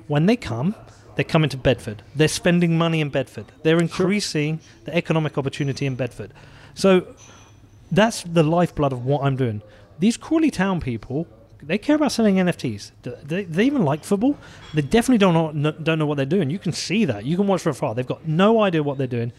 [0.09, 0.75] When they come,
[1.15, 2.03] they're coming to Bedford.
[2.15, 3.47] They're spending money in Bedford.
[3.63, 6.33] They're increasing the economic opportunity in Bedford.
[6.75, 7.15] So
[7.91, 9.63] that's the lifeblood of what I'm doing.
[9.99, 11.27] These Crawley Town people,
[11.63, 12.93] they care about selling NFTs.
[13.03, 14.37] They, they even like football.
[14.75, 16.51] They definitely don't know, don't know what they're doing.
[16.51, 17.25] You can see that.
[17.25, 17.95] You can watch from afar.
[17.95, 19.33] They've got no idea what they're doing.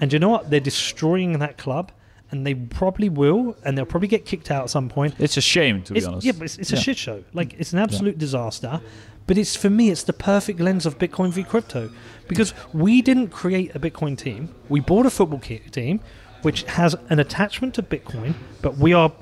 [0.00, 0.48] And you know what?
[0.50, 1.92] They're destroying that club.
[2.30, 3.56] And they probably will.
[3.64, 5.14] And they'll probably get kicked out at some point.
[5.18, 6.26] It's a shame, to be It's, honest.
[6.26, 6.80] yeah, but it's, it's a Yeah.
[6.80, 7.24] shit show.
[7.32, 8.80] Like it's an absolute disaster.
[9.28, 11.90] But it's for me, it's the perfect lens of Bitcoin v crypto,
[12.28, 14.52] because we didn't create a Bitcoin team.
[14.70, 16.00] We bought a football team,
[16.42, 19.12] which has an attachment to Bitcoin, but we are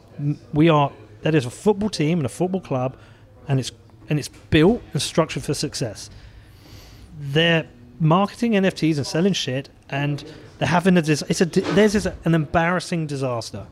[0.54, 0.92] we are
[1.22, 2.96] that is a football team and a football club,
[3.48, 3.72] and it's
[4.09, 6.09] and it's built and structured for success.
[7.18, 7.66] They're
[7.98, 10.24] marketing NFTs and selling shit, and
[10.59, 13.66] they're having a dis- it's a is an embarrassing disaster.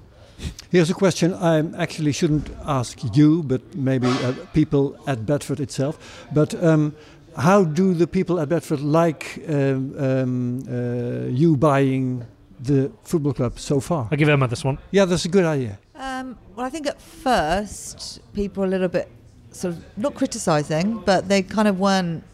[0.71, 6.27] Here's a question I actually shouldn't ask you, but maybe uh, people at Bedford itself.
[6.33, 6.95] But um,
[7.37, 12.27] how do the people at Bedford like um, um, uh, you buying
[12.61, 14.09] the football club so far?
[14.11, 14.79] I'll give Emma this one.
[14.91, 15.79] Yeah, that's a good idea.
[15.95, 19.09] Um, well, I think at first people were a little bit
[19.53, 22.25] sort of not criticising, but they kind of weren't.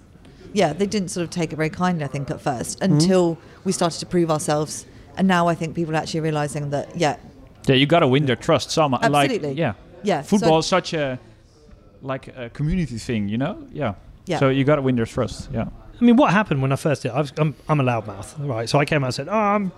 [0.53, 2.05] Yeah, they didn't sort of take it very kindly.
[2.05, 4.87] I think at first until we started to prove ourselves,
[5.17, 7.17] and now I think people are actually realising that yeah,
[7.67, 8.99] Yeah, you gotta win their trust somehow.
[9.03, 9.49] Absolutely.
[9.51, 11.19] Like, yeah, yeah, so- football is such a
[12.03, 13.67] like a community thing, you know.
[13.73, 13.95] Yeah.
[14.27, 14.39] Yeah.
[14.39, 15.51] So you gotta win their trust.
[15.53, 15.69] Yeah.
[16.01, 17.11] I mean, what happened when I first did?
[17.13, 18.69] I was, I'm, I'm a loudmouth, right?
[18.69, 19.71] So I came out and said, "Oh, I'm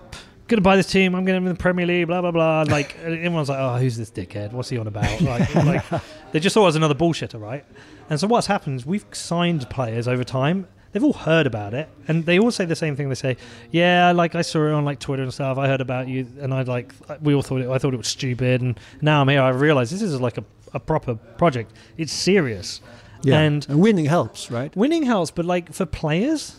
[0.47, 1.17] going to buy this team.
[1.17, 2.65] I'm going to win the Premier League." Blah blah blah.
[2.69, 4.53] Like everyone's like, "Oh, who's this dickhead?
[4.53, 5.85] What's he on about?" Like, like
[6.33, 7.65] they just thought I was another bullshitter, right?
[8.09, 10.69] And so what's happened is we've signed players over time.
[10.93, 13.09] They've all heard about it, and they all say the same thing.
[13.09, 13.37] They say,
[13.71, 15.57] "Yeah, like I saw it on like Twitter and stuff.
[15.57, 17.69] I heard about you, and I like we all thought it.
[17.71, 19.41] I thought it was stupid, and now I'm here.
[19.41, 21.73] I realize this is like a, a proper project.
[21.97, 22.81] It's serious."
[23.25, 24.75] Yeah, And and winning helps, right?
[24.77, 26.57] Winning helps, but like for players,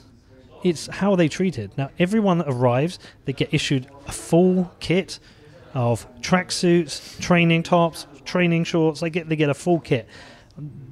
[0.64, 1.78] it's how they treated.
[1.78, 5.20] Now, everyone that arrives, they get issued a full kit
[5.74, 9.02] of tracksuits, training tops, training shorts.
[9.02, 10.08] They get they get a full kit.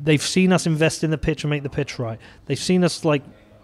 [0.03, 2.19] They've seen us invest in the pitch and make the pitch right.
[2.45, 3.23] They've seen us like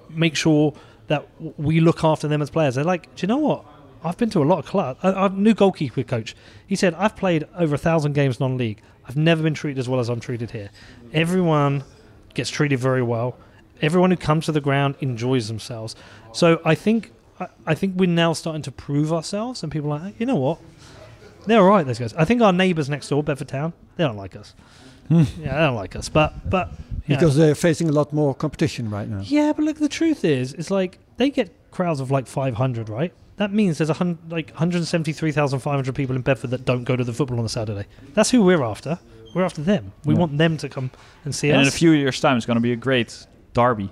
[0.09, 0.73] make sure
[1.07, 1.27] that
[1.57, 2.75] we look after them as players.
[2.75, 3.65] They're like, do you know what?
[4.03, 4.99] I've been to a lot of clubs.
[5.03, 6.35] Our new goalkeeper coach,
[6.67, 8.81] he said, I've played over a thousand games non-league.
[9.07, 10.69] I've never been treated as well as I'm treated here.
[11.13, 11.83] Everyone
[12.33, 13.38] gets treated very well.
[13.81, 15.95] Everyone who comes to the ground enjoys themselves.
[16.33, 17.11] So I think
[17.65, 20.59] I, think we're now starting to prove ourselves, and people are like, you know what?
[21.45, 21.85] They're all right.
[21.85, 22.13] Those guys.
[22.15, 24.55] I think our neighbours next door, Bedford Town, they don't like us.
[25.09, 25.23] Hmm.
[25.41, 26.09] yeah, they don't like us.
[26.09, 26.71] But but
[27.05, 27.19] you know.
[27.19, 29.21] Because they're facing a lot more competition right now.
[29.23, 33.13] Yeah, but look, the truth is, it's like they get crowds of like 500, right?
[33.37, 37.13] That means there's a hun- like 173,500 people in Bedford that don't go to the
[37.13, 37.85] football on a Saturday.
[38.13, 38.99] That's who we're after.
[39.35, 39.93] We're after them.
[40.05, 40.19] We Yeah.
[40.21, 40.89] want them to come
[41.23, 43.89] and see and in a few years' time, it's gonna be a great derby.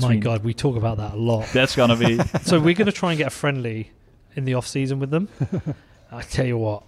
[0.00, 1.46] My God, we talk about that a lot.
[1.52, 2.18] That's gonna be.
[2.42, 3.90] so we're going to try and get a friendly
[4.34, 5.28] in the off season with them.
[6.12, 6.82] I tell you what,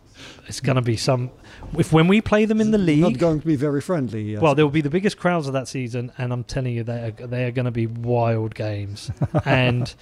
[0.47, 1.31] it's going to be some.
[1.79, 4.33] If when we play them in the league, Not league, going to be very friendly.
[4.33, 4.41] yes.
[4.43, 7.15] well, there will be the biggest crowds of that season, and I'm telling you, they
[7.21, 9.11] are, they are going to be wild games.
[9.45, 9.93] and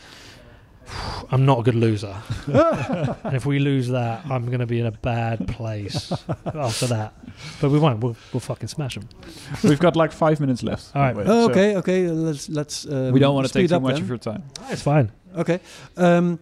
[1.30, 2.14] I'm not a good loser.
[2.46, 6.12] and if we lose that, I'm going to be in a bad place
[6.44, 7.14] after that.
[7.60, 8.00] But we won't.
[8.00, 9.08] We'll, we'll fucking smash them.
[9.62, 10.94] We've got like five minutes left.
[10.94, 11.14] All right.
[11.14, 12.08] by the way, Oh, so okay, okay.
[12.08, 12.84] Let's let's.
[12.86, 14.02] Um, We don't want to speed take too much then.
[14.02, 14.42] of your time.
[14.70, 15.12] It's fine.
[15.36, 15.60] Okay.
[15.96, 16.38] Um,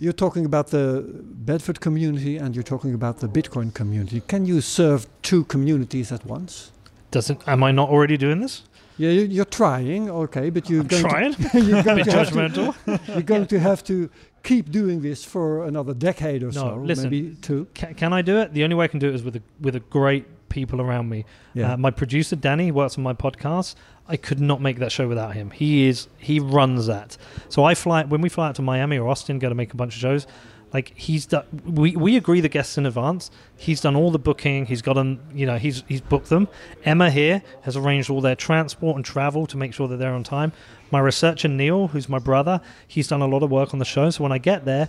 [0.00, 4.22] you're talking about the Bedford community and you're talking about the Bitcoin community.
[4.26, 6.72] Can you serve two communities at once?
[7.10, 7.46] Doesn't?
[7.46, 8.62] Am I not already doing this?
[8.96, 11.34] Yeah, you, you're trying, okay, but you're I'm going trying.
[11.34, 13.08] to you're going, to have, to, judgmental.
[13.08, 14.10] you're going to have to
[14.42, 17.04] keep doing this for another decade or No, so, listen.
[17.10, 17.66] maybe two.
[17.74, 18.52] Can, can I do it?
[18.52, 21.08] The only way I can do it is with a, with a great people around
[21.08, 21.24] me.
[21.54, 21.72] Yeah.
[21.72, 23.74] Uh, my producer Danny works on my podcast.
[24.10, 25.50] I could not make that show without him.
[25.50, 27.16] He is he runs that.
[27.48, 29.76] So I fly when we fly out to Miami or Austin, go to make a
[29.76, 30.26] bunch of shows.
[30.72, 33.30] Like he's done, we we agree the guests in advance.
[33.56, 34.66] He's done all the booking.
[34.66, 36.48] He's got them, you know, he's he's booked them.
[36.84, 40.24] Emma here has arranged all their transport and travel to make sure that they're on
[40.24, 40.52] time.
[40.90, 44.10] My researcher Neil, who's my brother, he's done a lot of work on the show.
[44.10, 44.88] So when I get there,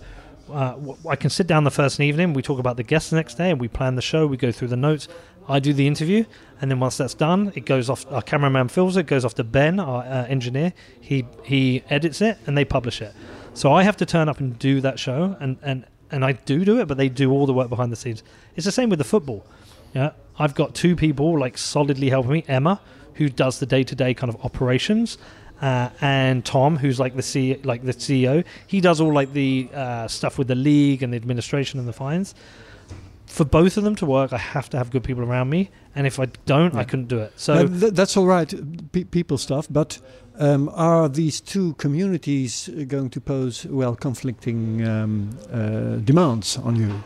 [0.50, 0.76] uh,
[1.08, 2.32] I can sit down the first evening.
[2.32, 4.26] We talk about the guests the next day, and we plan the show.
[4.26, 5.08] We go through the notes.
[5.48, 6.24] I do the interview,
[6.60, 8.10] and then once that's done, it goes off.
[8.10, 10.72] Our cameraman fills it, goes off to Ben, our uh, engineer.
[11.00, 13.14] He he edits it, and they publish it.
[13.54, 16.64] So I have to turn up and do that show, and and and I do
[16.64, 18.22] do it, but they do all the work behind the scenes.
[18.54, 19.44] It's the same with the football.
[19.94, 22.44] Yeah, I've got two people like solidly helping me.
[22.48, 22.80] Emma,
[23.14, 25.18] who does the day to day kind of operations,
[25.60, 28.44] uh, and Tom, who's like the C, like the CEO.
[28.66, 31.92] He does all like the uh, stuff with the league and the administration and the
[31.92, 32.34] fines.
[33.26, 36.06] For both of them to work, I have to have good people around me, and
[36.06, 37.32] if I don't, I couldn't do it.
[37.36, 38.52] So th- that's all right,
[38.92, 39.66] pe- people stuff.
[39.70, 39.98] But
[40.38, 47.02] um, are these two communities going to pose well conflicting um, uh, demands on you?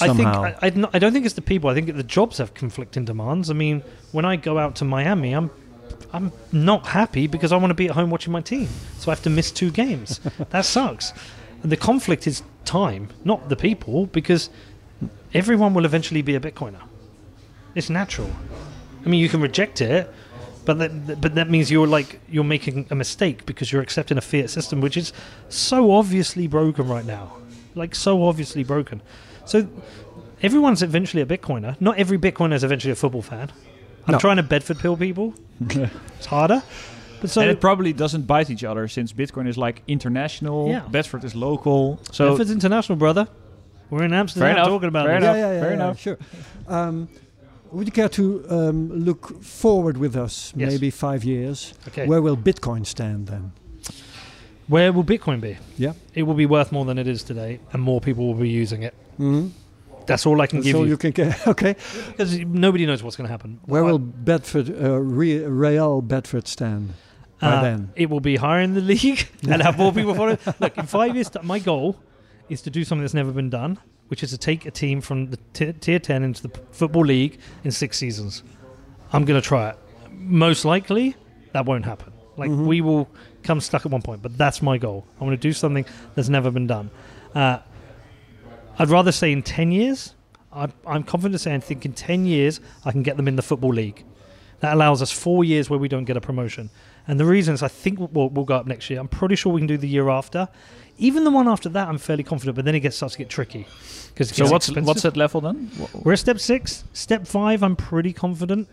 [0.00, 0.44] I think Somehow.
[0.44, 1.70] I, I, not- I don't think it's the people.
[1.70, 3.50] I think the jobs have conflicting demands.
[3.50, 3.82] I mean,
[4.12, 5.50] when I go out to Miami, I'm
[6.12, 9.14] I'm not happy because I want to be at home watching my team, so I
[9.14, 10.20] have to miss two games.
[10.50, 11.12] that sucks.
[11.62, 14.50] And the conflict is time, not the people, because
[15.34, 16.80] everyone will eventually be a Bitcoiner.
[17.74, 18.30] It's natural.
[19.04, 20.12] I mean, you can reject it,
[20.64, 24.20] but that, but that means you're like you're making a mistake because you're accepting a
[24.20, 25.12] fiat system which is
[25.48, 27.32] so obviously broken right now,
[27.74, 29.00] like so obviously broken.
[29.46, 29.66] So
[30.42, 31.80] everyone's eventually a Bitcoiner.
[31.80, 33.50] Not every Bitcoiner is eventually a football fan.
[34.06, 34.18] I'm No.
[34.18, 35.34] trying to Bedford pill people.
[35.60, 36.62] it's harder,
[37.20, 40.68] but so and it probably doesn't bite each other since Bitcoin is like international.
[40.68, 40.80] Yeah.
[40.88, 41.98] Bedford is local.
[42.12, 43.28] So if it's international, brother.
[43.90, 45.24] We're in Amsterdam enough, talking about fair this.
[45.24, 45.36] enough.
[45.36, 46.00] yeah, yeah, yeah, fair yeah, enough.
[46.00, 46.18] sure.
[46.68, 47.08] Um,
[47.72, 50.70] would you care to um, look forward with us, Yes.
[50.70, 51.74] maybe five years?
[51.88, 52.06] Okay.
[52.06, 53.52] Where will Bitcoin stand then?
[54.68, 55.56] Where will Bitcoin be?
[55.76, 55.94] Yeah.
[56.14, 58.82] It will be worth more than it is today, and more people will be using
[58.84, 58.94] it.
[59.18, 59.48] Mm-hmm.
[60.06, 61.46] That's all I can That's give all you you can get.
[61.52, 61.74] okay.
[62.08, 63.58] because nobody knows what's going to happen.
[63.66, 66.94] Where I- will Bedford, uh, Real Bedford stand by
[67.42, 67.92] Uh, then?
[67.96, 70.36] It will be higher in the league and have more people follow.
[70.58, 71.96] Look, in five years, my goal
[72.48, 73.78] is to do something that's never been done,
[74.08, 77.38] which is to take a team from the t- tier 10 into the football league
[77.64, 78.42] in six seasons.
[79.12, 79.76] I'm going to try it.
[80.12, 81.16] Most likely,
[81.52, 82.12] that won't happen.
[82.36, 82.66] Like, Mhm.
[82.66, 83.08] we will
[83.42, 85.06] come stuck at one point, but that's my goal.
[85.20, 85.84] I want to do something
[86.14, 86.90] that's never been done.
[87.34, 87.58] Uh,
[88.78, 90.14] I'd rather say in 10 years.
[90.52, 93.36] I'm, I'm confident to say I think in 10 years, I can get them in
[93.36, 94.04] the football league.
[94.60, 96.70] That allows us four years where we don't get a promotion.
[97.08, 99.00] And the reason is I think we'll, we'll go up next year.
[99.00, 100.48] I'm pretty sure we can do the year after.
[100.98, 103.30] Even the one after that, I'm fairly confident, but then it gets starts to get
[103.30, 103.66] tricky.
[104.08, 105.70] Because so what's what's that level then?
[105.94, 106.84] We're at step six.
[106.92, 108.68] Step five, I'm pretty confident.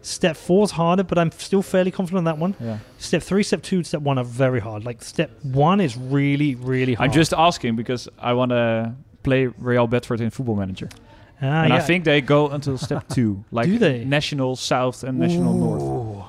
[0.00, 2.56] Step four is harder, but I'm still fairly confident on that one.
[2.58, 2.78] Yeah.
[2.98, 4.84] Step three, step two, step one are very hard.
[4.84, 7.10] Like step one is really, really hard.
[7.10, 10.88] I'm just asking because I want to play Real Bedford in Football Manager,
[11.40, 14.04] Ah, and I think they go until step two, like Do they?
[14.04, 16.28] National South and National North.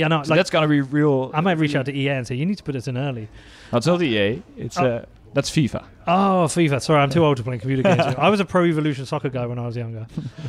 [0.00, 0.02] Ooh.
[0.02, 1.30] Yeah, no, So like that's gonna be real.
[1.34, 3.28] I might reach out to EA and say you need to put this in early.
[3.70, 4.42] That's not EA.
[4.56, 4.86] It's Oh.
[4.86, 5.84] uh, that's FIFA.
[6.08, 6.82] Oh, FIFA.
[6.82, 8.00] Sorry, I'm too old to play computer games.
[8.18, 10.06] I was a Pro Evolution Soccer guy when I was younger.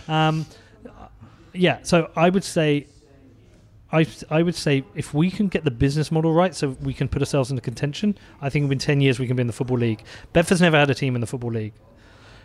[0.07, 0.45] Um,
[1.53, 2.87] yeah, so I would say,
[3.91, 7.07] I I would say if we can get the business model right, so we can
[7.09, 9.77] put ourselves into contention, I think within ten years we can be in the football
[9.77, 10.03] league.
[10.33, 11.73] Bedford's never had a team in the football league,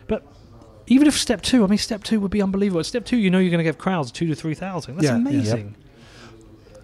[0.07, 0.23] but.
[0.89, 2.81] Even if step two, I mean, step two would be unbelievable.
[2.81, 4.95] Step two, you know, you're going to get crowds two to three thousand.
[4.95, 5.53] That's Yeah, yeah.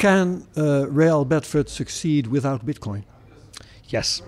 [0.03, 0.47] Amazing.
[0.55, 3.03] Can uh, Real Bedford succeed without Bitcoin?
[3.87, 4.21] Yes,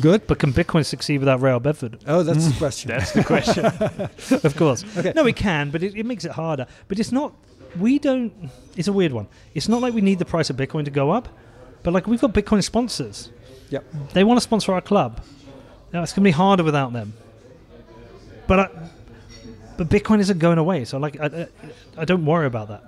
[0.00, 0.26] Good.
[0.26, 1.98] but can Bitcoin succeed without Real Bedford?
[2.06, 2.88] Oh, that's the question.
[2.88, 3.66] That's the question.
[4.44, 4.84] of course.
[4.96, 5.12] Okay.
[5.14, 6.66] No, it can, but it, it makes it harder.
[6.88, 7.32] But it's not.
[7.78, 8.50] We don't.
[8.76, 9.28] It's a weird one.
[9.54, 11.28] It's not like we need the price of Bitcoin to go up,
[11.82, 13.30] but like we've got Bitcoin sponsors.
[13.70, 13.84] Yep.
[14.12, 15.22] They want to sponsor our club.
[15.92, 17.14] Now it's going to be harder without them.
[18.46, 18.68] But I,
[19.76, 21.48] but Bitcoin isn't going away, so like I, I,
[21.98, 22.84] I don't worry about that.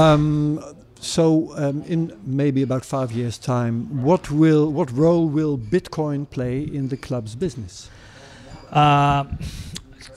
[0.00, 0.62] Um,
[1.02, 6.62] so, um, in maybe about five years' time, what will what role will Bitcoin play
[6.62, 7.90] in the club's business?
[8.70, 9.24] Uh,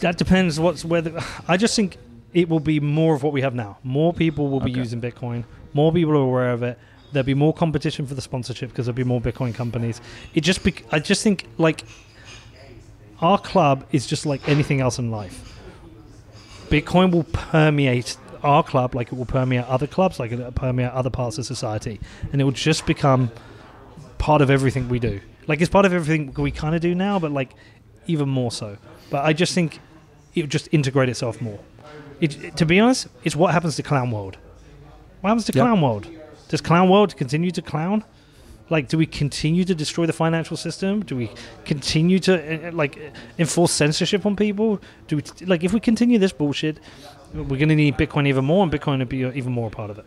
[0.01, 0.59] that depends.
[0.59, 1.97] What's whether I just think
[2.33, 3.77] it will be more of what we have now.
[3.83, 4.79] More people will be Okay.
[4.79, 5.43] using Bitcoin.
[5.73, 6.77] More people are aware of it.
[7.11, 10.01] There'll be more competition for the sponsorship because there'll be more Bitcoin companies.
[10.35, 11.83] It just bec I just think like
[13.21, 15.41] our club is just like anything else in life.
[16.69, 20.91] Bitcoin will permeate our club like it will permeate other clubs, like it will permeate
[20.91, 21.99] other parts of society,
[22.31, 23.31] and it will just become
[24.17, 25.19] part of everything we do.
[25.47, 27.53] Like it's part of everything we kind of do now, but like
[28.07, 28.77] even more so.
[29.09, 29.79] But I just think
[30.33, 31.59] it would just integrate itself more.
[32.21, 34.37] It, it- to be honest, it's what happens to Clown World.
[35.21, 35.63] What happens to Yeah.
[35.63, 36.07] Clown World?
[36.49, 38.03] Does Clown World continue to clown?
[38.69, 41.03] Like, do we continue to destroy the financial system?
[41.05, 41.29] Do we
[41.65, 42.97] continue to uh, like
[43.37, 44.79] enforce censorship on people?
[45.07, 46.79] Do we like if we continue this bullshit,
[47.43, 49.89] we're going to need Bitcoin even more, and Bitcoin will be even more a part
[49.89, 50.05] of it.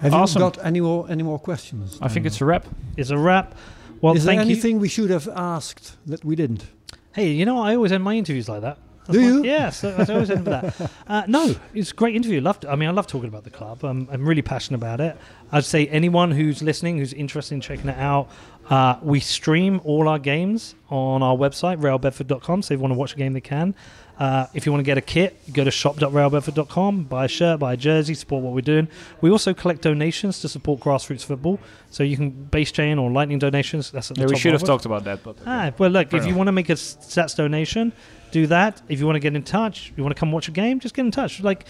[0.00, 0.42] Have Awesome.
[0.42, 1.98] you got any more any more questions?
[2.02, 2.66] I think it's a wrap.
[2.96, 3.54] It's a wrap.
[4.00, 4.52] Well, Is there thank you.
[4.52, 6.66] anything we should have asked that we didn't?
[7.14, 8.78] Hey, you know, I always end my interviews like that.
[9.10, 9.44] Do my- you?
[9.44, 10.90] Yes, I I always end with that.
[11.06, 12.40] Uh, no, it's a great interview.
[12.40, 12.64] Loved.
[12.66, 13.84] I mean, I love talking about the club.
[13.84, 15.16] I'm, I'm really passionate about it.
[15.52, 18.28] I'd say anyone who's listening, who's interested in checking it out,
[18.70, 22.62] uh, we stream all our games on our website, realbedford.com.
[22.62, 23.74] So if you want to watch a game, they can.
[24.22, 27.72] Uh, if you want to get a kit, go to shop.realbedford.com, buy a shirt, buy
[27.72, 28.86] a jersey, support what we're doing.
[29.20, 31.58] We also collect donations to support grassroots football.
[31.90, 33.90] So you can base chain or lightning donations.
[33.90, 36.20] That's at the Yeah, we should have talked about that, but Ah, well, look, Fair
[36.20, 37.92] if you want to make a sats donation,
[38.30, 38.80] do that.
[38.88, 40.94] If you want to get in touch, you want to come watch a game, just
[40.94, 41.42] get in touch.
[41.42, 41.66] Like,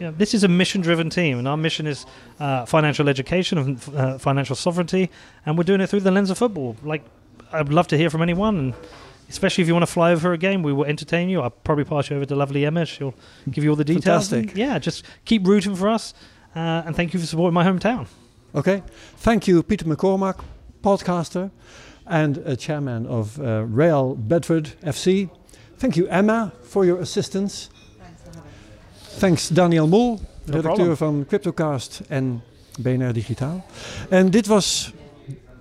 [0.00, 2.04] you know, this is a mission-driven team, and our mission is
[2.40, 5.08] uh, financial education and uh, financial sovereignty,
[5.46, 6.74] and we're doing it through the lens of football.
[6.82, 7.04] Like,
[7.52, 8.74] I'd love to hear from anyone, and
[9.32, 11.40] especially if you want to fly over a game, we will entertain you.
[11.40, 12.84] I'll probably pass you over to lovely Emma.
[12.86, 13.14] She'll
[13.50, 14.28] give you all the details.
[14.28, 14.50] Fantastic.
[14.50, 16.14] And, yeah, just keep rooting for us,
[16.54, 18.06] uh, and thank you for supporting my hometown.
[18.54, 18.82] Okay.
[19.16, 20.38] Thank you, Peter McCormack,
[20.82, 21.50] podcaster
[22.06, 25.30] and uh, chairman of uh, Real Bedford FC.
[25.78, 27.70] Thank you, Emma, for your assistance.
[29.18, 30.96] Thanks, Daniel Mol, redacteur problem.
[30.96, 32.42] van Cryptocast en
[32.80, 33.64] BNR Digitaal.
[34.08, 34.92] En dit was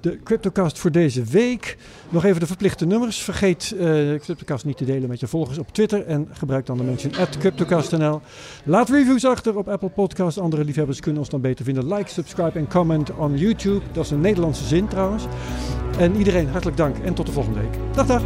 [0.02, 1.78] de Cryptocast voor deze week.
[2.10, 3.18] Nog even de verplichte nummers.
[3.18, 6.06] Vergeet eh Cryptocast niet te delen met je volgers op Twitter.
[6.06, 8.22] En gebruik dan de mention at CryptocastNL.
[8.64, 10.40] Laat reviews achter op Apple Podcasts.
[10.40, 11.94] Andere liefhebbers kunnen ons dan beter vinden.
[11.94, 13.82] Like, subscribe en comment on YouTube.
[13.92, 15.24] Dat is een Nederlandse zin trouwens.
[15.98, 17.74] En iedereen hartelijk dank en tot de volgende week.
[17.94, 18.24] Dag dag.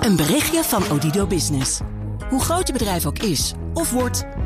[0.00, 1.80] Een berichtje van Odido Business.
[2.28, 4.26] Hoe groot je bedrijf ook is of wordt,